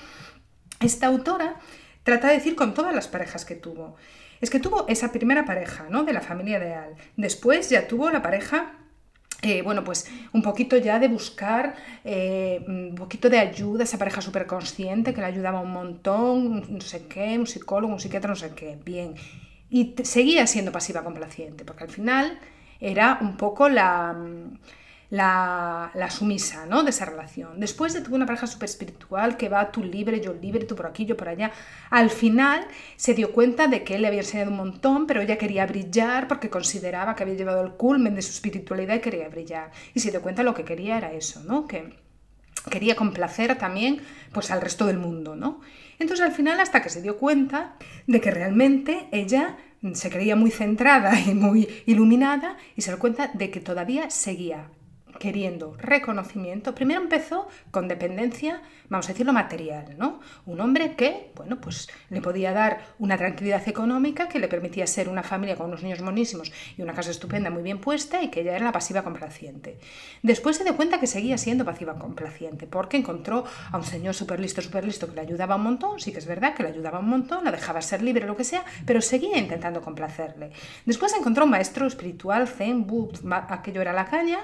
esta 0.80 1.08
autora 1.08 1.56
trata 2.02 2.28
de 2.28 2.36
decir 2.36 2.56
con 2.56 2.72
todas 2.72 2.94
las 2.94 3.08
parejas 3.08 3.44
que 3.44 3.56
tuvo. 3.56 3.96
Es 4.40 4.48
que 4.48 4.58
tuvo 4.58 4.86
esa 4.88 5.12
primera 5.12 5.44
pareja, 5.44 5.84
¿no? 5.90 6.04
De 6.04 6.14
la 6.14 6.22
familia 6.22 6.56
ideal. 6.56 6.94
Después 7.18 7.68
ya 7.68 7.86
tuvo 7.86 8.10
la 8.10 8.22
pareja 8.22 8.72
eh, 9.42 9.60
bueno, 9.60 9.84
pues 9.84 10.10
un 10.32 10.40
poquito 10.40 10.78
ya 10.78 10.98
de 10.98 11.08
buscar 11.08 11.76
eh, 12.04 12.64
un 12.66 12.94
poquito 12.94 13.28
de 13.28 13.38
ayuda, 13.38 13.84
esa 13.84 13.98
pareja 13.98 14.22
súper 14.22 14.46
consciente 14.46 15.12
que 15.12 15.20
le 15.20 15.26
ayudaba 15.26 15.60
un 15.60 15.72
montón, 15.72 16.64
no 16.70 16.80
sé 16.80 17.06
qué, 17.06 17.38
un 17.38 17.46
psicólogo, 17.46 17.92
un 17.92 18.00
psiquiatra, 18.00 18.30
no 18.30 18.36
sé 18.36 18.54
qué, 18.54 18.78
bien. 18.82 19.14
Y 19.68 19.94
seguía 20.04 20.46
siendo 20.46 20.72
pasiva 20.72 21.02
complaciente, 21.02 21.64
porque 21.64 21.84
al 21.84 21.90
final 21.90 22.38
era 22.80 23.18
un 23.20 23.36
poco 23.36 23.68
la, 23.68 24.14
la, 25.10 26.10
sumisa 26.10 26.66
¿no? 26.66 26.82
de 26.82 26.90
esa 26.90 27.04
relación. 27.04 27.60
Después 27.60 27.92
de 27.94 28.14
una 28.14 28.26
pareja 28.26 28.46
súper 28.46 28.68
espiritual 28.68 29.36
que 29.36 29.48
va 29.48 29.70
tú 29.70 29.82
libre, 29.82 30.20
yo 30.20 30.32
libre, 30.32 30.64
tú 30.64 30.74
por 30.74 30.86
aquí, 30.86 31.04
yo 31.04 31.16
por 31.16 31.28
allá. 31.28 31.52
Al 31.90 32.10
final 32.10 32.66
se 32.96 33.14
dio 33.14 33.32
cuenta 33.32 33.68
de 33.68 33.84
que 33.84 33.96
él 33.96 34.02
le 34.02 34.08
había 34.08 34.20
enseñado 34.20 34.50
un 34.50 34.56
montón, 34.56 35.06
pero 35.06 35.20
ella 35.20 35.38
quería 35.38 35.66
brillar 35.66 36.28
porque 36.28 36.50
consideraba 36.50 37.14
que 37.14 37.22
había 37.22 37.36
llevado 37.36 37.62
el 37.62 37.72
culmen 37.72 38.14
de 38.14 38.22
su 38.22 38.30
espiritualidad 38.30 38.96
y 38.96 39.00
quería 39.00 39.28
brillar. 39.28 39.70
Y 39.94 40.00
se 40.00 40.10
dio 40.10 40.22
cuenta 40.22 40.42
de 40.42 40.46
lo 40.46 40.54
que 40.54 40.64
quería 40.64 40.98
era 40.98 41.12
eso, 41.12 41.42
¿no? 41.44 41.66
Que 41.66 41.94
quería 42.70 42.96
complacer 42.96 43.56
también 43.56 44.00
pues 44.32 44.50
al 44.50 44.60
resto 44.60 44.86
del 44.86 44.98
mundo, 44.98 45.36
¿no? 45.36 45.60
Entonces 45.98 46.24
al 46.24 46.32
final 46.32 46.60
hasta 46.60 46.82
que 46.82 46.90
se 46.90 47.02
dio 47.02 47.18
cuenta 47.18 47.76
de 48.06 48.20
que 48.20 48.30
realmente 48.30 49.08
ella 49.12 49.56
se 49.92 50.10
creía 50.10 50.36
muy 50.36 50.50
centrada 50.50 51.18
y 51.26 51.34
muy 51.34 51.68
iluminada 51.86 52.56
y 52.74 52.82
se 52.82 52.90
dio 52.90 52.98
cuenta 52.98 53.30
de 53.34 53.50
que 53.50 53.60
todavía 53.60 54.10
seguía 54.10 54.70
queriendo 55.18 55.76
reconocimiento, 55.78 56.74
primero 56.74 57.00
empezó 57.00 57.48
con 57.70 57.88
dependencia, 57.88 58.62
vamos 58.88 59.06
a 59.06 59.12
decirlo, 59.12 59.32
material, 59.32 59.96
¿no? 59.98 60.20
Un 60.46 60.60
hombre 60.60 60.94
que, 60.94 61.32
bueno, 61.34 61.60
pues 61.60 61.88
le 62.10 62.20
podía 62.20 62.52
dar 62.52 62.80
una 62.98 63.16
tranquilidad 63.16 63.66
económica 63.68 64.28
que 64.28 64.38
le 64.38 64.48
permitía 64.48 64.86
ser 64.86 65.08
una 65.08 65.22
familia 65.22 65.56
con 65.56 65.66
unos 65.66 65.82
niños 65.82 66.02
monísimos 66.02 66.52
y 66.76 66.82
una 66.82 66.94
casa 66.94 67.10
estupenda 67.10 67.50
muy 67.50 67.62
bien 67.62 67.80
puesta 67.80 68.22
y 68.22 68.28
que 68.28 68.40
ella 68.40 68.56
era 68.56 68.66
la 68.66 68.72
pasiva 68.72 69.02
complaciente. 69.02 69.78
Después 70.22 70.56
se 70.56 70.64
dio 70.64 70.76
cuenta 70.76 71.00
que 71.00 71.06
seguía 71.06 71.38
siendo 71.38 71.64
pasiva 71.64 71.98
complaciente 71.98 72.66
porque 72.66 72.96
encontró 72.96 73.44
a 73.72 73.76
un 73.76 73.84
señor 73.84 74.14
súper 74.14 74.40
listo, 74.40 74.62
súper 74.62 74.84
listo 74.84 75.08
que 75.08 75.14
le 75.14 75.20
ayudaba 75.22 75.56
un 75.56 75.62
montón, 75.62 76.00
sí 76.00 76.12
que 76.12 76.18
es 76.18 76.26
verdad 76.26 76.54
que 76.54 76.62
le 76.62 76.70
ayudaba 76.70 76.98
un 76.98 77.08
montón, 77.08 77.44
la 77.44 77.50
dejaba 77.50 77.82
ser 77.82 78.02
libre, 78.02 78.26
lo 78.26 78.36
que 78.36 78.44
sea, 78.44 78.64
pero 78.84 79.00
seguía 79.00 79.38
intentando 79.38 79.80
complacerle. 79.82 80.50
Después 80.84 81.14
encontró 81.14 81.44
un 81.44 81.50
maestro 81.50 81.86
espiritual, 81.86 82.48
Zen, 82.48 82.86
Bud, 82.86 83.18
aquello 83.48 83.80
era 83.80 83.92
la 83.92 84.06
caña, 84.06 84.38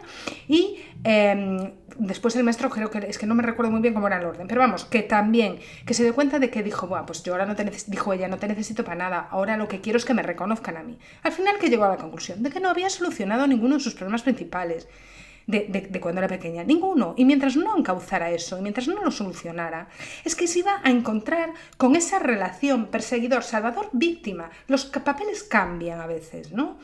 y 0.48 0.61
Em, 1.04 1.72
después 1.98 2.36
el 2.36 2.44
maestro 2.44 2.70
creo 2.70 2.90
que 2.90 2.98
es 2.98 3.18
que 3.18 3.26
no 3.26 3.34
me 3.34 3.42
recuerdo 3.42 3.70
muy 3.72 3.80
bien 3.80 3.94
cómo 3.94 4.06
era 4.06 4.18
el 4.18 4.24
orden, 4.24 4.46
pero 4.46 4.60
vamos, 4.60 4.84
que 4.84 5.02
también, 5.02 5.58
que 5.84 5.94
se 5.94 6.04
dio 6.04 6.14
cuenta 6.14 6.38
de 6.38 6.50
que 6.50 6.62
dijo, 6.62 6.86
bueno, 6.86 7.06
pues 7.06 7.22
yo 7.22 7.32
ahora 7.32 7.46
no 7.46 7.56
te 7.56 7.64
dijo 7.88 8.12
ella, 8.12 8.28
no 8.28 8.38
te 8.38 8.48
necesito 8.48 8.84
para 8.84 8.96
nada, 8.96 9.28
ahora 9.30 9.56
lo 9.56 9.68
que 9.68 9.80
quiero 9.80 9.96
es 9.96 10.04
que 10.04 10.14
me 10.14 10.22
reconozcan 10.22 10.76
a 10.76 10.82
mí. 10.82 10.98
Al 11.22 11.32
final 11.32 11.58
que 11.58 11.68
llegó 11.68 11.84
a 11.84 11.88
la 11.88 11.96
conclusión 11.96 12.42
de 12.42 12.50
que 12.50 12.60
no 12.60 12.70
había 12.70 12.88
solucionado 12.90 13.46
ninguno 13.46 13.74
de 13.76 13.80
sus 13.80 13.94
problemas 13.94 14.22
principales. 14.22 14.88
De, 15.44 15.98
cuando 16.00 16.20
era 16.20 16.28
pequeña, 16.28 16.62
ninguno. 16.62 17.14
Y 17.16 17.24
mientras 17.24 17.56
no 17.56 17.76
encauzara 17.76 18.30
eso, 18.30 18.56
y 18.58 18.62
mientras 18.62 18.86
no 18.86 19.02
lo 19.02 19.10
solucionara, 19.10 19.88
es 20.24 20.36
que 20.36 20.46
se 20.46 20.60
iba 20.60 20.80
a 20.84 20.88
encontrar 20.88 21.52
con 21.76 21.96
esa 21.96 22.20
relación 22.20 22.86
perseguidor-salvador-víctima. 22.86 24.50
Los 24.68 24.84
papeles 24.86 25.42
cambian 25.42 26.00
a 26.00 26.06
veces, 26.06 26.52
¿no? 26.52 26.78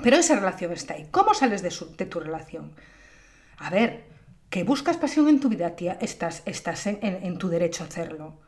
Pero 0.00 0.16
esa 0.16 0.36
relación 0.36 0.72
está 0.72 0.94
ahí. 0.94 1.08
¿Cómo 1.10 1.34
sales 1.34 1.60
de 1.60 2.06
tu 2.06 2.20
relación? 2.20 2.70
A 3.58 3.70
ver, 3.70 4.04
que 4.50 4.64
buscas 4.64 4.96
pasión 4.96 5.28
en 5.28 5.40
tu 5.40 5.48
vida, 5.48 5.76
tía, 5.76 5.96
estás, 6.00 6.42
estás 6.44 6.86
en, 6.86 7.38
tu 7.38 7.48
derecho 7.48 7.84
a 7.84 7.86
hacerlo, 7.86 8.38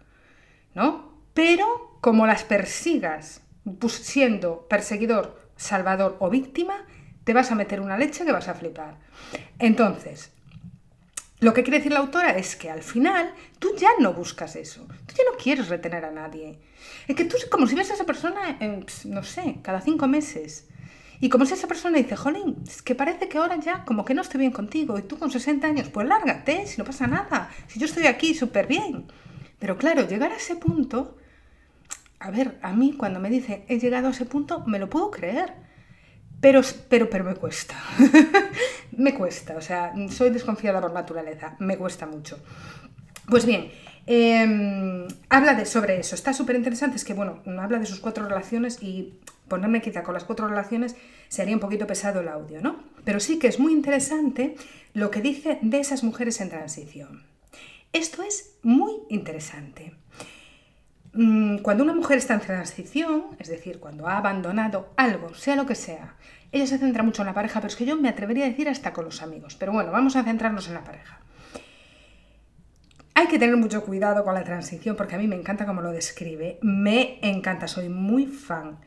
¿no? 0.75 1.15
Pero 1.33 1.99
como 2.01 2.27
las 2.27 2.45
persigas 2.45 3.41
siendo 3.89 4.69
perseguidor, 4.69 5.51
salvador 5.57 6.17
o 6.21 6.31
víctima, 6.31 6.85
te 7.25 7.33
vas 7.33 7.51
a 7.51 7.55
meter 7.55 7.81
una 7.81 7.97
leche 7.97 8.25
que 8.25 8.33
vas 8.33 8.49
a 8.49 8.55
flipar. 8.55 8.99
Entonces, 9.59 10.31
lo 11.41 11.55
que 11.55 11.63
quiere 11.63 11.79
decir 11.79 11.93
la 11.93 12.01
autora 12.01 12.37
es 12.37 12.57
que 12.57 12.71
al 12.71 12.83
final 12.83 13.33
tú 13.59 13.75
ya 13.77 13.91
no 13.99 14.13
buscas 14.13 14.57
eso, 14.57 14.87
tú 15.07 15.15
ya 15.17 15.25
no 15.31 15.37
quieres 15.37 15.69
retener 15.69 16.05
a 16.05 16.11
nadie. 16.11 16.59
Es 17.09 17.17
que 17.17 17.25
tú 17.25 17.37
como 17.51 17.67
si 17.67 17.75
ves 17.75 17.91
a 17.91 17.95
esa 17.95 18.05
persona, 18.05 18.59
no 19.07 19.23
sé, 19.23 19.57
cada 19.63 19.81
cinco 19.81 20.07
meses. 20.07 20.69
Y 21.25 21.31
como 21.31 21.47
si 21.47 21.55
esa 21.55 21.67
persona 21.67 21.97
dice, 21.97 22.17
jolín, 22.17 22.57
es 22.67 22.83
que 22.83 22.95
parece 22.95 23.31
que 23.31 23.39
ahora 23.39 23.57
ya 23.57 23.87
como 23.87 24.05
que 24.05 24.13
no 24.13 24.21
estoy 24.21 24.41
bien 24.41 24.53
contigo 24.53 24.99
y 24.99 25.03
tú 25.05 25.19
con 25.19 25.31
60 25.31 25.67
años, 25.67 25.89
pues 25.89 26.07
lárgate, 26.07 26.67
si 26.67 26.77
no 26.77 26.85
pasa 26.85 27.07
nada, 27.07 27.49
si 27.67 27.79
yo 27.79 27.87
estoy 27.87 28.07
aquí 28.07 28.35
súper 28.35 28.67
bien. 28.67 29.07
Pero 29.59 29.79
claro, 29.79 30.07
llegar 30.07 30.33
a 30.33 30.37
ese 30.37 30.55
punto, 30.57 31.17
a 32.19 32.31
ver, 32.31 32.59
a 32.61 32.75
mí 32.75 32.93
cuando 32.93 33.21
me 33.21 33.31
dicen 33.31 33.65
he 33.69 33.79
llegado 33.79 34.09
a 34.09 34.11
ese 34.11 34.27
punto, 34.27 34.65
me 34.67 34.79
lo 34.79 34.91
puedo 34.91 35.11
creer. 35.11 35.55
Pero, 36.43 36.61
pero, 36.91 37.09
pero 37.09 37.25
me 37.25 37.37
cuesta. 37.37 37.75
me 38.93 39.15
cuesta, 39.15 39.57
o 39.57 39.63
sea, 39.63 39.95
soy 40.11 40.29
desconfiada 40.29 40.83
por 40.83 40.93
naturaleza, 40.93 41.57
me 41.59 41.79
cuesta 41.79 42.05
mucho. 42.05 42.39
Pues 43.31 43.47
bien, 43.47 43.71
em, 44.05 45.09
habla 45.31 45.55
de, 45.55 45.65
sobre 45.65 45.99
eso, 45.99 46.17
está 46.17 46.35
súper 46.35 46.57
interesante, 46.57 46.97
es 46.97 47.05
que, 47.05 47.15
bueno, 47.15 47.41
habla 47.59 47.79
de 47.79 47.87
sus 47.87 48.01
cuatro 48.01 48.29
relaciones 48.29 48.83
y 48.83 49.21
ponerme 49.49 49.81
quizá 49.81 50.03
con 50.03 50.13
las 50.13 50.25
cuatro 50.25 50.49
relaciones 50.49 50.97
sería 51.35 51.55
un 51.55 51.61
poquito 51.61 51.87
pesado 51.87 52.21
el 52.21 52.29
audio, 52.29 52.61
¿no? 52.61 52.77
Pero 53.05 53.21
sí 53.21 53.39
que 53.39 53.49
es 53.49 53.59
muy 53.59 53.73
interesante 53.73 54.55
lo 54.93 55.11
que 55.11 55.21
dice 55.21 55.59
de 55.63 55.81
esas 55.81 56.05
mujeres 56.05 56.41
en 56.41 56.49
transición. 56.49 57.25
Esto 57.93 58.23
es 58.23 58.57
muy 58.63 58.93
interesante. 59.09 59.95
Mm, 61.13 61.59
cuando 61.59 61.85
una 61.85 61.95
mujer 61.95 62.19
está 62.19 62.35
en 62.35 62.41
transición, 62.41 63.37
es 63.39 63.49
decir, 63.49 63.79
cuando 63.79 64.09
ha 64.09 64.19
abandonado 64.19 64.93
algo, 64.97 65.35
sea 65.35 65.57
lo 65.57 65.67
que 65.67 65.75
sea, 65.75 66.17
ella 66.53 66.67
se 66.67 66.79
centra 66.79 67.03
mucho 67.03 67.23
en 67.23 67.27
la 67.27 67.35
pareja, 67.35 67.61
pero 67.61 67.69
es 67.69 67.77
que 67.77 67.85
yo 67.85 67.97
me 67.97 68.09
atrevería 68.09 68.45
a 68.45 68.49
decir 68.49 68.69
hasta 68.69 68.93
con 68.93 69.05
los 69.05 69.23
amigos. 69.23 69.57
Pero 69.57 69.73
bueno, 69.73 69.91
vamos 69.91 70.17
a 70.17 70.23
centrarnos 70.23 70.69
en 70.69 70.75
la 70.75 70.85
pareja. 70.85 71.21
Hay 73.25 73.31
que 73.31 73.39
tener 73.39 73.57
mucho 73.57 73.83
cuidado 73.83 74.23
con 74.23 74.35
la 74.35 74.45
transición 74.45 74.97
porque 74.97 75.15
a 75.15 75.19
mí 75.19 75.27
me 75.27 75.35
encanta 75.35 75.65
cómo 75.65 75.81
lo 75.81 75.93
describe. 75.93 76.59
Me 76.61 77.19
encanta, 77.23 77.67
soy 77.67 77.89
muy 77.89 78.27
fan. 78.27 78.81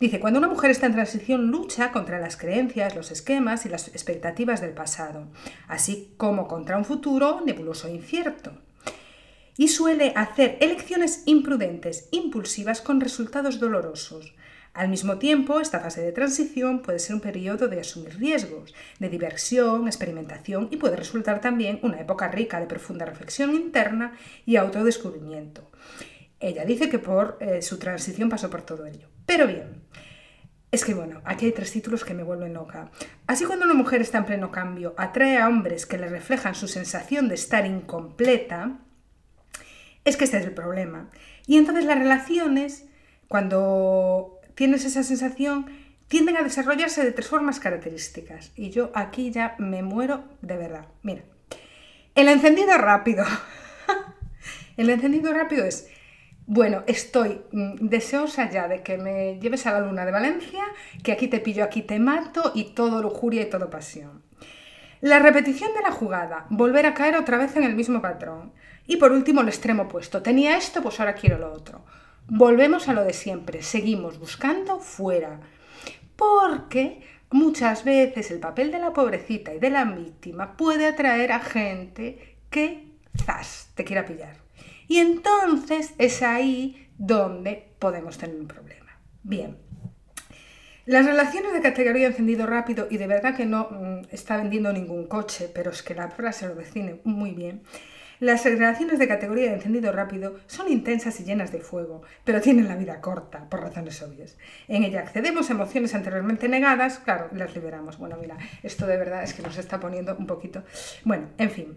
Dice, 0.00 0.18
cuando 0.18 0.38
una 0.38 0.48
mujer 0.48 0.70
está 0.70 0.86
en 0.86 0.94
transición 0.94 1.48
lucha 1.50 1.92
contra 1.92 2.18
las 2.18 2.38
creencias, 2.38 2.96
los 2.96 3.10
esquemas 3.10 3.66
y 3.66 3.68
las 3.68 3.88
expectativas 3.88 4.62
del 4.62 4.72
pasado, 4.72 5.26
así 5.68 6.14
como 6.16 6.48
contra 6.48 6.78
un 6.78 6.86
futuro 6.86 7.42
nebuloso 7.44 7.86
e 7.86 7.92
incierto. 7.92 8.52
y 9.58 9.68
suele 9.68 10.14
hacer 10.16 10.56
elecciones 10.60 11.24
imprudentes, 11.26 12.08
impulsivas, 12.12 12.80
con 12.80 12.98
resultados 12.98 13.60
dolorosos. 13.60 14.34
Al 14.74 14.88
mismo 14.88 15.18
tiempo, 15.18 15.60
esta 15.60 15.80
fase 15.80 16.00
de 16.00 16.12
transición 16.12 16.80
puede 16.80 16.98
ser 16.98 17.14
un 17.14 17.20
periodo 17.20 17.68
de 17.68 17.80
asumir 17.80 18.18
riesgos, 18.18 18.74
de 18.98 19.10
diversión, 19.10 19.86
experimentación 19.86 20.68
y 20.70 20.78
puede 20.78 20.96
resultar 20.96 21.42
también 21.42 21.78
una 21.82 22.00
época 22.00 22.28
rica 22.28 22.58
de 22.58 22.66
profunda 22.66 23.04
reflexión 23.04 23.54
interna 23.54 24.16
y 24.46 24.56
autodescubrimiento. 24.56 25.70
Ella 26.40 26.64
dice 26.64 26.88
que 26.88 26.98
por 26.98 27.36
eh, 27.40 27.60
su 27.60 27.78
transición 27.78 28.30
pasó 28.30 28.48
por 28.48 28.62
todo 28.62 28.86
ello. 28.86 29.08
Pero 29.26 29.46
bien, 29.46 29.82
es 30.70 30.86
que 30.86 30.94
bueno, 30.94 31.20
aquí 31.26 31.44
hay 31.44 31.52
tres 31.52 31.70
títulos 31.70 32.02
que 32.02 32.14
me 32.14 32.22
vuelven 32.22 32.54
loca. 32.54 32.90
Así 33.26 33.44
cuando 33.44 33.66
una 33.66 33.74
mujer 33.74 34.00
está 34.00 34.18
en 34.18 34.24
pleno 34.24 34.50
cambio, 34.50 34.94
atrae 34.96 35.36
a 35.36 35.48
hombres 35.48 35.84
que 35.84 35.98
le 35.98 36.08
reflejan 36.08 36.54
su 36.54 36.66
sensación 36.66 37.28
de 37.28 37.34
estar 37.34 37.66
incompleta, 37.66 38.78
es 40.06 40.16
que 40.16 40.24
este 40.24 40.38
es 40.38 40.46
el 40.46 40.54
problema. 40.54 41.10
Y 41.46 41.58
entonces 41.58 41.84
las 41.84 41.98
relaciones, 41.98 42.86
cuando 43.28 44.31
tienes 44.54 44.84
esa 44.84 45.02
sensación, 45.02 45.66
tienden 46.08 46.36
a 46.36 46.42
desarrollarse 46.42 47.04
de 47.04 47.12
tres 47.12 47.28
formas 47.28 47.60
características. 47.60 48.52
Y 48.56 48.70
yo 48.70 48.90
aquí 48.94 49.30
ya 49.30 49.54
me 49.58 49.82
muero 49.82 50.24
de 50.42 50.56
verdad. 50.56 50.86
Mira, 51.02 51.22
el 52.14 52.28
encendido 52.28 52.76
rápido. 52.76 53.24
el 54.76 54.90
encendido 54.90 55.32
rápido 55.32 55.64
es, 55.64 55.88
bueno, 56.46 56.82
estoy 56.86 57.40
mm, 57.52 57.88
deseosa 57.88 58.50
ya 58.50 58.68
de 58.68 58.82
que 58.82 58.98
me 58.98 59.38
lleves 59.40 59.66
a 59.66 59.72
la 59.72 59.80
luna 59.80 60.04
de 60.04 60.12
Valencia, 60.12 60.62
que 61.02 61.12
aquí 61.12 61.28
te 61.28 61.40
pillo, 61.40 61.64
aquí 61.64 61.82
te 61.82 61.98
mato 61.98 62.52
y 62.54 62.74
todo 62.74 63.00
lujuria 63.00 63.42
y 63.42 63.50
todo 63.50 63.70
pasión. 63.70 64.22
La 65.00 65.18
repetición 65.18 65.72
de 65.74 65.82
la 65.82 65.90
jugada, 65.90 66.46
volver 66.50 66.86
a 66.86 66.94
caer 66.94 67.16
otra 67.16 67.38
vez 67.38 67.56
en 67.56 67.64
el 67.64 67.74
mismo 67.74 68.00
patrón. 68.00 68.52
Y 68.86 68.96
por 68.96 69.12
último, 69.12 69.40
el 69.40 69.48
extremo 69.48 69.84
opuesto. 69.84 70.22
Tenía 70.22 70.56
esto, 70.56 70.82
pues 70.82 71.00
ahora 71.00 71.14
quiero 71.14 71.38
lo 71.38 71.52
otro. 71.52 71.84
Volvemos 72.28 72.88
a 72.88 72.92
lo 72.92 73.04
de 73.04 73.12
siempre, 73.12 73.62
seguimos 73.62 74.18
buscando 74.18 74.78
fuera. 74.78 75.40
Porque 76.16 77.02
muchas 77.30 77.84
veces 77.84 78.30
el 78.30 78.40
papel 78.40 78.70
de 78.70 78.78
la 78.78 78.92
pobrecita 78.92 79.54
y 79.54 79.58
de 79.58 79.70
la 79.70 79.84
víctima 79.84 80.56
puede 80.56 80.86
atraer 80.86 81.32
a 81.32 81.40
gente 81.40 82.36
que, 82.50 82.88
zas, 83.24 83.70
te 83.74 83.84
quiera 83.84 84.04
pillar. 84.04 84.36
Y 84.88 84.98
entonces 84.98 85.94
es 85.98 86.22
ahí 86.22 86.88
donde 86.98 87.72
podemos 87.78 88.18
tener 88.18 88.36
un 88.36 88.46
problema. 88.46 88.98
Bien. 89.22 89.56
Las 90.84 91.06
relaciones 91.06 91.52
de 91.52 91.60
categoría 91.60 92.08
encendido 92.08 92.44
rápido, 92.46 92.88
y 92.90 92.96
de 92.96 93.06
verdad 93.06 93.36
que 93.36 93.46
no 93.46 93.68
mm, 93.70 94.06
está 94.10 94.36
vendiendo 94.36 94.72
ningún 94.72 95.06
coche, 95.06 95.48
pero 95.52 95.70
es 95.70 95.82
que 95.82 95.94
la 95.94 96.10
frase 96.10 96.48
lo 96.48 96.56
define 96.56 97.00
muy 97.04 97.30
bien, 97.30 97.62
las 98.22 98.44
relaciones 98.44 99.00
de 99.00 99.08
categoría 99.08 99.48
de 99.48 99.54
encendido 99.54 99.90
rápido 99.90 100.38
son 100.46 100.70
intensas 100.70 101.18
y 101.18 101.24
llenas 101.24 101.50
de 101.50 101.58
fuego, 101.58 102.02
pero 102.22 102.40
tienen 102.40 102.68
la 102.68 102.76
vida 102.76 103.00
corta, 103.00 103.50
por 103.50 103.62
razones 103.62 104.00
obvias. 104.00 104.38
En 104.68 104.84
ella 104.84 105.00
accedemos 105.00 105.50
a 105.50 105.54
emociones 105.54 105.92
anteriormente 105.92 106.48
negadas, 106.48 107.00
claro, 107.00 107.28
las 107.32 107.52
liberamos. 107.56 107.98
Bueno, 107.98 108.16
mira, 108.20 108.38
esto 108.62 108.86
de 108.86 108.96
verdad 108.96 109.24
es 109.24 109.34
que 109.34 109.42
nos 109.42 109.58
está 109.58 109.80
poniendo 109.80 110.14
un 110.16 110.28
poquito... 110.28 110.62
Bueno, 111.02 111.30
en 111.36 111.50
fin, 111.50 111.76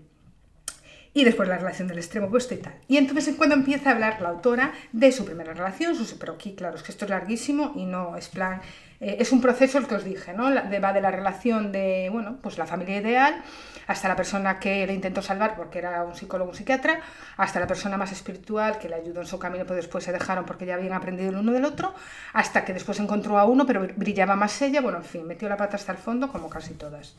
y 1.16 1.24
después 1.24 1.50
la 1.50 1.58
relación 1.58 1.88
del 1.88 1.98
extremo 1.98 2.28
opuesto 2.28 2.54
y 2.54 2.58
tal. 2.58 2.76
Y 2.88 2.98
entonces 2.98 3.30
es 3.30 3.36
cuando 3.38 3.56
empieza 3.56 3.90
a 3.90 3.94
hablar 3.94 4.22
la 4.22 4.30
autora 4.30 4.74
de 4.92 5.12
su 5.12 5.26
primera 5.26 5.54
relación, 5.54 5.96
su, 5.96 6.20
pero 6.20 6.34
aquí 6.34 6.54
claro, 6.54 6.76
es 6.76 6.84
que 6.84 6.92
esto 6.92 7.06
es 7.06 7.10
larguísimo 7.10 7.72
y 7.76 7.86
no 7.86 8.18
es 8.18 8.28
plan, 8.28 8.62
eh, 9.00 9.18
es 9.20 9.32
un 9.32 9.42
proceso 9.42 9.78
el 9.78 9.88
que 9.88 9.96
os 9.96 10.04
dije, 10.04 10.34
¿no? 10.34 10.50
de, 10.50 10.80
va 10.80 10.94
de 10.94 11.02
la 11.02 11.12
relación 11.12 11.72
de, 11.72 12.10
bueno, 12.12 12.38
pues 12.42 12.58
la 12.58 12.66
familia 12.66 12.98
ideal, 12.98 13.44
hasta 13.88 14.08
la 14.08 14.16
persona 14.16 14.60
que 14.60 14.88
le 14.88 14.94
intentó 14.94 15.22
salvar 15.22 15.56
porque 15.56 15.80
era 15.80 16.04
un 16.04 16.16
psicólogo, 16.16 16.52
un 16.52 16.56
psiquiatra, 16.56 17.02
hasta 17.38 17.60
la 17.60 17.68
persona 17.68 17.98
más 17.98 18.12
espiritual 18.12 18.80
que 18.80 18.90
le 18.90 18.96
ayudó 18.96 19.22
en 19.22 19.28
su 19.28 19.38
camino, 19.38 19.66
pero 19.66 19.76
después 19.76 20.04
se 20.04 20.12
dejaron 20.12 20.46
porque 20.46 20.66
ya 20.66 20.76
habían 20.76 20.94
aprendido 20.94 21.30
el 21.30 21.38
uno 21.38 21.52
del 21.52 21.66
otro, 21.66 21.94
hasta 22.34 22.64
que 22.64 22.74
después 22.74 23.00
encontró 23.00 23.38
a 23.38 23.46
uno, 23.46 23.66
pero 23.66 23.88
brillaba 23.96 24.36
más 24.36 24.62
ella, 24.62 24.82
bueno, 24.82 25.00
en 25.00 25.06
fin, 25.06 25.28
metió 25.28 25.50
la 25.50 25.58
pata 25.58 25.76
hasta 25.76 25.92
el 25.92 25.98
fondo 25.98 26.32
como 26.32 26.50
casi 26.50 26.74
todas. 26.74 27.16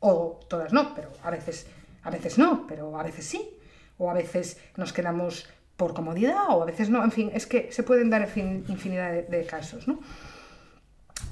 O 0.00 0.40
todas 0.48 0.72
no, 0.72 0.94
pero 0.94 1.10
a 1.24 1.30
veces, 1.30 1.66
a 2.04 2.10
veces 2.10 2.38
no, 2.38 2.66
pero 2.66 2.98
a 2.98 3.02
veces 3.02 3.26
sí. 3.26 3.54
O 4.00 4.08
a 4.10 4.14
veces 4.14 4.60
nos 4.76 4.92
quedamos 4.92 5.48
por 5.76 5.92
comodidad 5.92 6.50
o 6.50 6.62
a 6.62 6.66
veces 6.66 6.88
no, 6.88 7.02
en 7.02 7.10
fin, 7.10 7.30
es 7.34 7.46
que 7.46 7.72
se 7.72 7.82
pueden 7.82 8.10
dar 8.10 8.28
infinidad 8.36 9.12
de 9.12 9.44
casos, 9.44 9.88
¿no? 9.88 9.98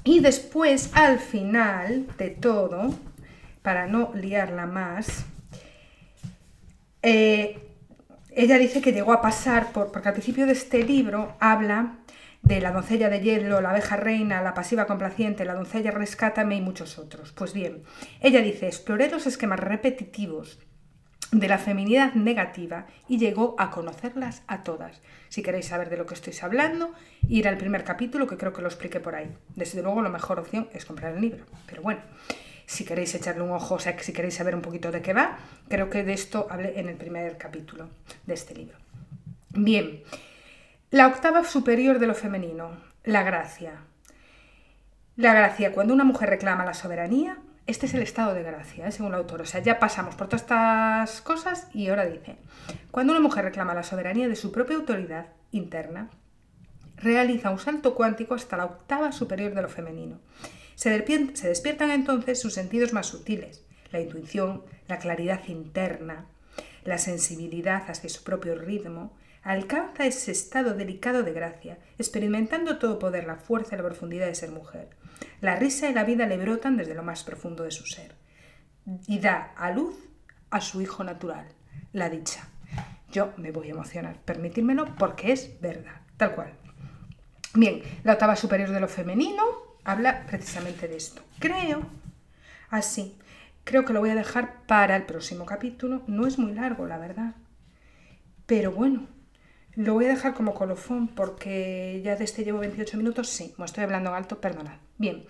Y 0.07 0.21
después, 0.21 0.91
al 0.93 1.19
final 1.19 2.07
de 2.17 2.29
todo, 2.29 2.95
para 3.61 3.87
no 3.87 4.13
liarla 4.15 4.65
más, 4.65 5.25
eh, 7.01 7.59
ella 8.31 8.57
dice 8.57 8.79
que 8.79 8.93
llegó 8.93 9.11
a 9.11 9.21
pasar 9.21 9.73
por, 9.73 9.91
porque 9.91 10.07
al 10.07 10.13
principio 10.13 10.45
de 10.45 10.53
este 10.53 10.81
libro 10.81 11.35
habla 11.41 11.97
de 12.41 12.61
la 12.61 12.71
doncella 12.71 13.09
de 13.09 13.19
hielo, 13.19 13.59
la 13.59 13.71
abeja 13.71 13.97
reina, 13.97 14.41
la 14.41 14.53
pasiva 14.53 14.87
complaciente, 14.87 15.43
la 15.43 15.55
doncella 15.55 15.91
rescátame 15.91 16.55
y 16.55 16.61
muchos 16.61 16.97
otros. 16.99 17.33
Pues 17.33 17.51
bien, 17.51 17.83
ella 18.21 18.41
dice, 18.41 18.67
exploré 18.67 19.09
los 19.09 19.27
esquemas 19.27 19.59
repetitivos 19.59 20.57
de 21.31 21.47
la 21.47 21.57
feminidad 21.57 22.13
negativa 22.13 22.85
y 23.07 23.17
llegó 23.17 23.55
a 23.57 23.69
conocerlas 23.69 24.43
a 24.47 24.63
todas. 24.63 25.01
Si 25.29 25.41
queréis 25.43 25.67
saber 25.67 25.89
de 25.89 25.97
lo 25.97 26.05
que 26.05 26.13
estoy 26.13 26.33
hablando, 26.41 26.93
ir 27.27 27.47
al 27.47 27.57
primer 27.57 27.83
capítulo, 27.83 28.27
que 28.27 28.37
creo 28.37 28.53
que 28.53 28.61
lo 28.61 28.67
expliqué 28.67 28.99
por 28.99 29.15
ahí. 29.15 29.35
Desde 29.55 29.81
luego, 29.81 30.01
la 30.01 30.09
mejor 30.09 30.39
opción 30.39 30.69
es 30.73 30.85
comprar 30.85 31.15
el 31.15 31.21
libro. 31.21 31.45
Pero 31.65 31.81
bueno, 31.81 32.01
si 32.65 32.85
queréis 32.85 33.13
echarle 33.15 33.41
un 33.41 33.51
ojo, 33.51 33.75
o 33.75 33.79
sea, 33.79 33.97
si 33.99 34.13
queréis 34.13 34.35
saber 34.35 34.55
un 34.55 34.61
poquito 34.61 34.91
de 34.91 35.01
qué 35.01 35.13
va, 35.13 35.37
creo 35.69 35.89
que 35.89 36.03
de 36.03 36.13
esto 36.13 36.47
hablé 36.49 36.79
en 36.79 36.89
el 36.89 36.95
primer 36.95 37.37
capítulo 37.37 37.89
de 38.25 38.33
este 38.33 38.55
libro. 38.55 38.77
Bien, 39.49 40.03
la 40.91 41.07
octava 41.07 41.43
superior 41.43 41.99
de 41.99 42.07
lo 42.07 42.15
femenino, 42.15 42.71
la 43.03 43.23
gracia. 43.23 43.81
La 45.15 45.33
gracia, 45.33 45.71
cuando 45.71 45.93
una 45.93 46.03
mujer 46.03 46.29
reclama 46.29 46.63
la 46.63 46.73
soberanía, 46.73 47.37
este 47.67 47.85
es 47.85 47.93
el 47.93 48.01
estado 48.01 48.33
de 48.33 48.43
gracia, 48.43 48.87
¿eh? 48.87 48.91
según 48.91 49.11
la 49.11 49.17
autor. 49.17 49.41
O 49.41 49.45
sea, 49.45 49.61
ya 49.61 49.77
pasamos 49.77 50.15
por 50.15 50.27
todas 50.27 50.41
estas 50.41 51.21
cosas 51.21 51.67
y 51.73 51.89
ahora 51.89 52.05
dice, 52.05 52.37
cuando 52.91 53.13
una 53.13 53.21
mujer 53.21 53.43
reclama 53.43 53.75
la 53.75 53.83
soberanía 53.83 54.27
de 54.27 54.35
su 54.35 54.51
propia 54.51 54.77
autoridad 54.77 55.27
interna, 55.51 56.09
realiza 56.95 57.51
un 57.51 57.59
salto 57.59 57.93
cuántico 57.93 58.33
hasta 58.35 58.57
la 58.57 58.65
octava 58.65 59.11
superior 59.11 59.53
de 59.53 59.61
lo 59.61 59.69
femenino. 59.69 60.19
Se, 60.75 60.89
despiertan 60.89 61.91
entonces 61.91 62.39
sus 62.39 62.53
sentidos 62.53 62.93
más 62.93 63.07
sutiles, 63.07 63.63
la 63.91 63.99
intuición, 63.99 64.63
la 64.87 64.99
claridad 64.99 65.41
interna, 65.47 66.25
la 66.83 66.97
sensibilidad 66.97 67.83
hacia 67.89 68.09
su 68.09 68.23
propio 68.23 68.55
ritmo, 68.55 69.15
alcanza 69.47 70.05
ese 70.05 70.31
estado 70.31 70.73
delicado 70.73 71.23
de 71.23 71.31
gracia, 71.31 71.77
experimentando 71.97 72.79
todo 72.79 72.99
poder, 72.99 73.25
la 73.25 73.37
fuerza 73.37 73.75
y 73.75 73.77
la 73.77 73.85
profundidad 73.85 74.25
de 74.25 74.35
ser 74.35 74.51
mujer. 74.51 74.89
La 75.39 75.55
risa 75.55 75.89
y 75.89 75.93
la 75.93 76.03
vida 76.03 76.25
le 76.27 76.37
brotan 76.37 76.75
desde 76.75 76.93
lo 76.93 77.01
más 77.01 77.23
profundo 77.23 77.63
de 77.63 77.71
su 77.71 77.85
ser 77.85 78.13
y 79.07 79.19
da 79.19 79.53
a 79.55 79.71
luz 79.71 79.95
a 80.49 80.59
su 80.59 80.81
hijo 80.81 81.05
natural, 81.05 81.47
la 81.93 82.09
dicha. 82.09 82.49
Yo 83.09 83.31
me 83.37 83.51
voy 83.51 83.69
a 83.69 83.71
emocionar, 83.71 84.19
permitírmelo 84.19 84.93
porque 84.95 85.31
es 85.31 85.61
verdad, 85.61 86.01
tal 86.17 86.35
cual. 86.35 86.51
Bien, 87.53 87.81
la 88.03 88.13
octava 88.13 88.35
superior 88.35 88.69
de 88.71 88.81
lo 88.81 88.89
femenino 88.89 89.43
habla 89.85 90.25
precisamente 90.25 90.89
de 90.89 90.97
esto. 90.97 91.21
Creo, 91.39 91.85
así, 92.69 93.17
creo 93.63 93.85
que 93.85 93.93
lo 93.93 94.01
voy 94.01 94.09
a 94.09 94.15
dejar 94.15 94.65
para 94.65 94.97
el 94.97 95.03
próximo 95.03 95.45
capítulo. 95.45 96.01
No 96.07 96.27
es 96.27 96.37
muy 96.37 96.53
largo, 96.53 96.85
la 96.85 96.97
verdad. 96.97 97.35
Pero 98.45 98.73
bueno, 98.73 99.07
lo 99.77 99.93
voy 99.93 100.05
a 100.05 100.09
dejar 100.09 100.33
como 100.33 100.55
colofón 100.55 101.07
porque 101.07 102.01
ya 102.03 102.11
desde 102.11 102.25
este 102.25 102.43
llevo 102.43 102.59
28 102.59 102.97
minutos. 102.97 103.29
Sí, 103.29 103.53
como 103.55 103.65
estoy 103.65 103.83
hablando 103.83 104.13
alto, 104.13 104.41
perdonad. 104.41 104.77
Bien, 104.97 105.23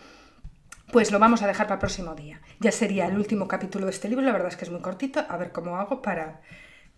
pues 0.93 1.11
lo 1.11 1.19
vamos 1.19 1.41
a 1.41 1.47
dejar 1.47 1.67
para 1.67 1.75
el 1.75 1.81
próximo 1.81 2.15
día. 2.15 2.39
Ya 2.61 2.71
sería 2.71 3.07
el 3.07 3.17
último 3.17 3.49
capítulo 3.49 3.85
de 3.85 3.91
este 3.91 4.07
libro, 4.07 4.23
la 4.23 4.31
verdad 4.31 4.47
es 4.47 4.55
que 4.55 4.63
es 4.63 4.71
muy 4.71 4.79
cortito, 4.79 5.19
a 5.27 5.35
ver 5.35 5.51
cómo 5.51 5.75
hago 5.75 6.01
para, 6.01 6.41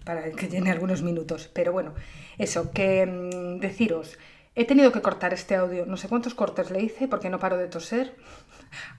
para 0.06 0.32
que 0.32 0.48
llene 0.48 0.70
algunos 0.70 1.02
minutos. 1.02 1.50
Pero 1.52 1.72
bueno, 1.72 1.96
eso, 2.38 2.70
que 2.72 3.08
mm, 3.08 3.60
deciros, 3.60 4.20
he 4.54 4.66
tenido 4.66 4.92
que 4.92 5.02
cortar 5.02 5.34
este 5.34 5.56
audio, 5.56 5.88
no 5.88 5.98
sé 5.98 6.08
cuántos 6.08 6.36
cortes 6.36 6.70
le 6.70 6.84
hice 6.84 7.08
porque 7.08 7.32
no 7.32 7.40
paro 7.40 7.58
de 7.58 7.68
toser, 7.68 8.16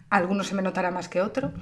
algunos 0.09 0.49
se 0.49 0.57
me 0.57 0.63
notará 0.63 0.91
más 0.91 1.09
que 1.09 1.23
otro. 1.23 1.53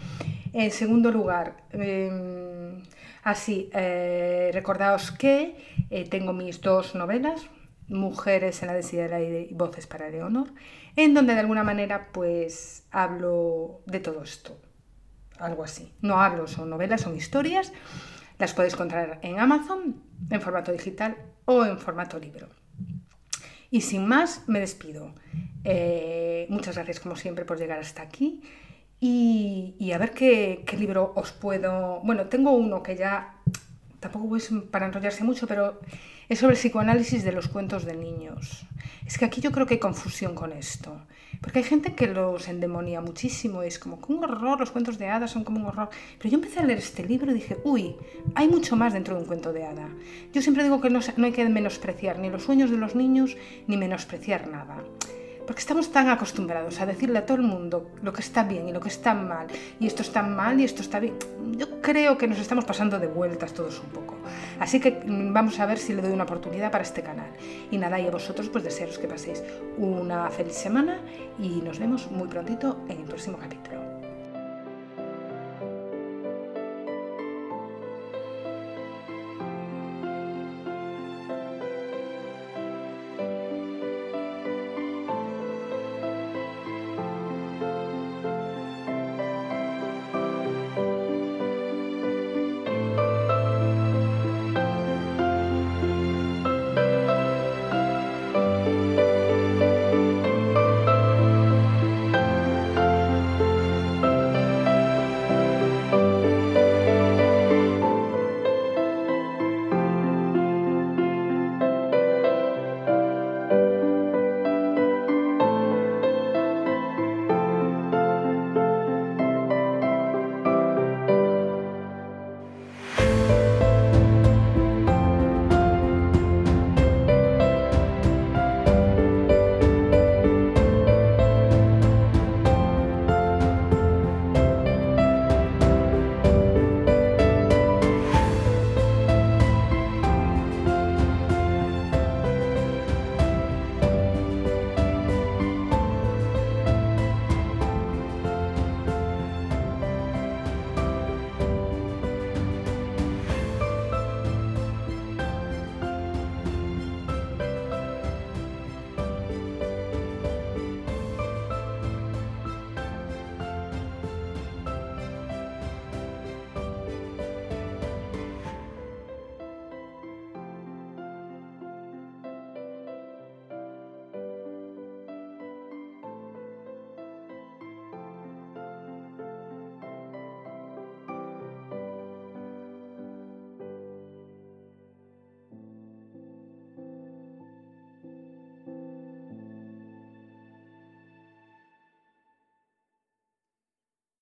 En 0.55 0.71
segundo 0.71 1.11
lugar, 1.11 1.65
em, 1.71 2.83
así, 3.31 3.71
eh, 3.73 4.51
recordaos 4.53 5.11
que 5.11 5.57
eh, 5.91 6.09
tengo 6.09 6.33
mis 6.33 6.61
dos 6.61 6.95
novelas, 6.95 7.47
Mujeres 7.89 8.61
en 8.61 8.69
la 8.69 8.75
densidad 8.75 9.05
del 9.05 9.15
aire 9.15 9.47
y 9.51 9.55
Voces 9.55 9.87
para 9.87 10.11
Leonor, 10.11 10.49
en 10.95 11.15
donde 11.15 11.33
de 11.33 11.41
alguna 11.41 11.65
manera 11.65 12.09
pues 12.13 12.87
hablo 12.91 13.81
de 13.87 14.01
todo 14.01 14.23
esto, 14.23 14.61
algo 15.39 15.65
así. 15.65 15.95
No 16.03 16.21
hablo, 16.21 16.47
son 16.49 16.69
novelas, 16.69 17.01
son 17.01 17.17
historias, 17.17 17.73
las 18.39 18.53
podéis 18.53 18.75
encontrar 18.75 19.21
en 19.23 19.41
Amazon 19.41 20.03
en 20.29 20.41
formato 20.43 20.71
digital 20.71 21.17
o 21.47 21.65
en 21.65 21.79
formato 21.79 22.19
libro. 22.19 22.51
Y 23.71 23.81
sin 23.81 24.07
más, 24.07 24.45
me 24.49 24.61
despido. 24.61 25.15
Eh, 25.65 26.47
muchas 26.51 26.75
gracias 26.75 27.01
como 27.01 27.17
siempre 27.17 27.47
por 27.47 27.59
llegar 27.59 27.79
hasta 27.79 28.03
aquí 28.03 28.43
y, 29.01 29.93
a 29.93 29.99
ver 29.99 30.13
qué, 30.13 30.65
qué 30.67 30.77
libro 30.77 31.13
os 31.15 31.33
puedo... 31.33 32.01
Bueno, 32.01 32.27
tengo 32.27 32.51
uno 32.53 32.83
que 32.83 32.97
ya 32.97 33.35
tampoco 34.01 34.37
es 34.37 34.51
para 34.71 34.87
enrollarse 34.87 35.25
mucho, 35.25 35.47
pero 35.47 35.81
es 36.29 36.39
sobre 36.39 36.55
el 36.55 36.59
psicoanálisis 36.59 37.25
de 37.25 37.33
los 37.33 37.49
cuentos 37.49 37.85
de 37.85 37.97
niños. 37.97 38.67
Es 39.07 39.19
que 39.19 39.25
aquí 39.25 39.41
yo 39.41 39.53
creo 39.53 39.67
que 39.67 39.75
hay 39.75 39.81
confusión 39.81 40.35
con 40.35 40.53
esto. 40.53 41.01
Porque 41.41 41.61
hay 41.61 41.65
gente 41.65 41.95
que 41.95 42.09
los 42.09 42.49
endemonia 42.49 43.01
muchísimo, 43.01 43.63
es 43.63 43.79
como 43.79 44.01
que 44.01 44.13
un 44.13 44.25
horror, 44.25 44.59
los 44.59 44.73
cuentos 44.73 44.99
de 44.99 45.09
hadas 45.09 45.31
son 45.31 45.45
como 45.45 45.61
un 45.61 45.67
horror. 45.67 45.89
Pero 46.19 46.31
yo 46.31 46.35
empecé 46.37 46.61
a 46.61 46.65
leer 46.65 46.79
este 46.79 47.05
libro 47.05 47.31
y 47.31 47.35
dije, 47.35 47.59
uy, 47.65 47.97
hay 48.35 48.49
mucho 48.49 48.75
más 48.77 48.93
dentro 48.93 49.15
de 49.15 49.23
un 49.23 49.27
cuento 49.27 49.53
de 49.53 49.65
hada. 49.65 49.89
Yo 50.33 50.43
siempre 50.43 50.65
digo 50.65 50.81
que 50.81 50.91
no, 50.91 51.01
no 51.17 51.27
hay 51.27 51.33
que 51.33 51.49
menospreciar 51.49 52.19
ni 52.19 52.31
los 52.31 52.43
sueños 52.43 52.71
de 52.71 52.77
los 52.77 52.97
niños, 52.97 53.37
ni 53.69 53.77
menospreciar 53.77 54.49
nada. 54.49 54.83
Porque 55.49 55.61
estamos 55.61 55.91
tan 55.91 56.11
acostumbrados 56.11 56.79
a 56.79 56.85
decirle 56.85 57.21
a 57.21 57.25
todo 57.25 57.39
el 57.39 57.43
mundo 57.43 57.91
lo 58.03 58.13
que 58.13 58.21
está 58.21 58.45
bien 58.45 58.69
y 58.69 58.73
lo 58.73 58.81
que 58.81 58.91
está 58.91 59.15
mal, 59.15 59.47
y 59.81 59.87
esto 59.87 60.03
está 60.03 60.23
mal 60.23 60.61
y 60.61 60.65
esto 60.65 60.83
está 60.83 61.01
bien. 61.01 61.15
Yo 61.57 61.81
creo 61.81 62.19
que 62.19 62.29
nos 62.29 62.39
estamos 62.39 62.67
pasando 62.67 62.99
de 62.99 63.07
vueltas 63.07 63.55
todos 63.55 63.81
un 63.81 63.89
poco. 63.89 64.17
Así 64.61 64.79
que 64.79 64.91
mm, 64.91 65.33
vamos 65.33 65.59
a 65.59 65.65
ver 65.65 65.79
si 65.79 65.95
le 65.95 66.03
doy 66.03 66.13
una 66.13 66.25
oportunidad 66.25 66.71
para 66.71 66.85
este 66.85 67.03
canal. 67.03 67.31
Y 67.71 67.79
nada, 67.79 67.99
y 67.99 68.07
a 68.07 68.11
vosotros 68.11 68.51
pues 68.51 68.63
desearos 68.63 68.99
que 68.99 69.09
paséis 69.09 69.43
una 69.79 70.29
feliz 70.29 70.53
semana 70.53 70.99
y 71.39 71.63
nos 71.63 71.79
vemos 71.79 72.11
muy 72.11 72.29
prontito 72.29 72.85
en 72.87 72.99
el 72.99 73.05
próximo 73.05 73.39
capítulo. 73.39 73.98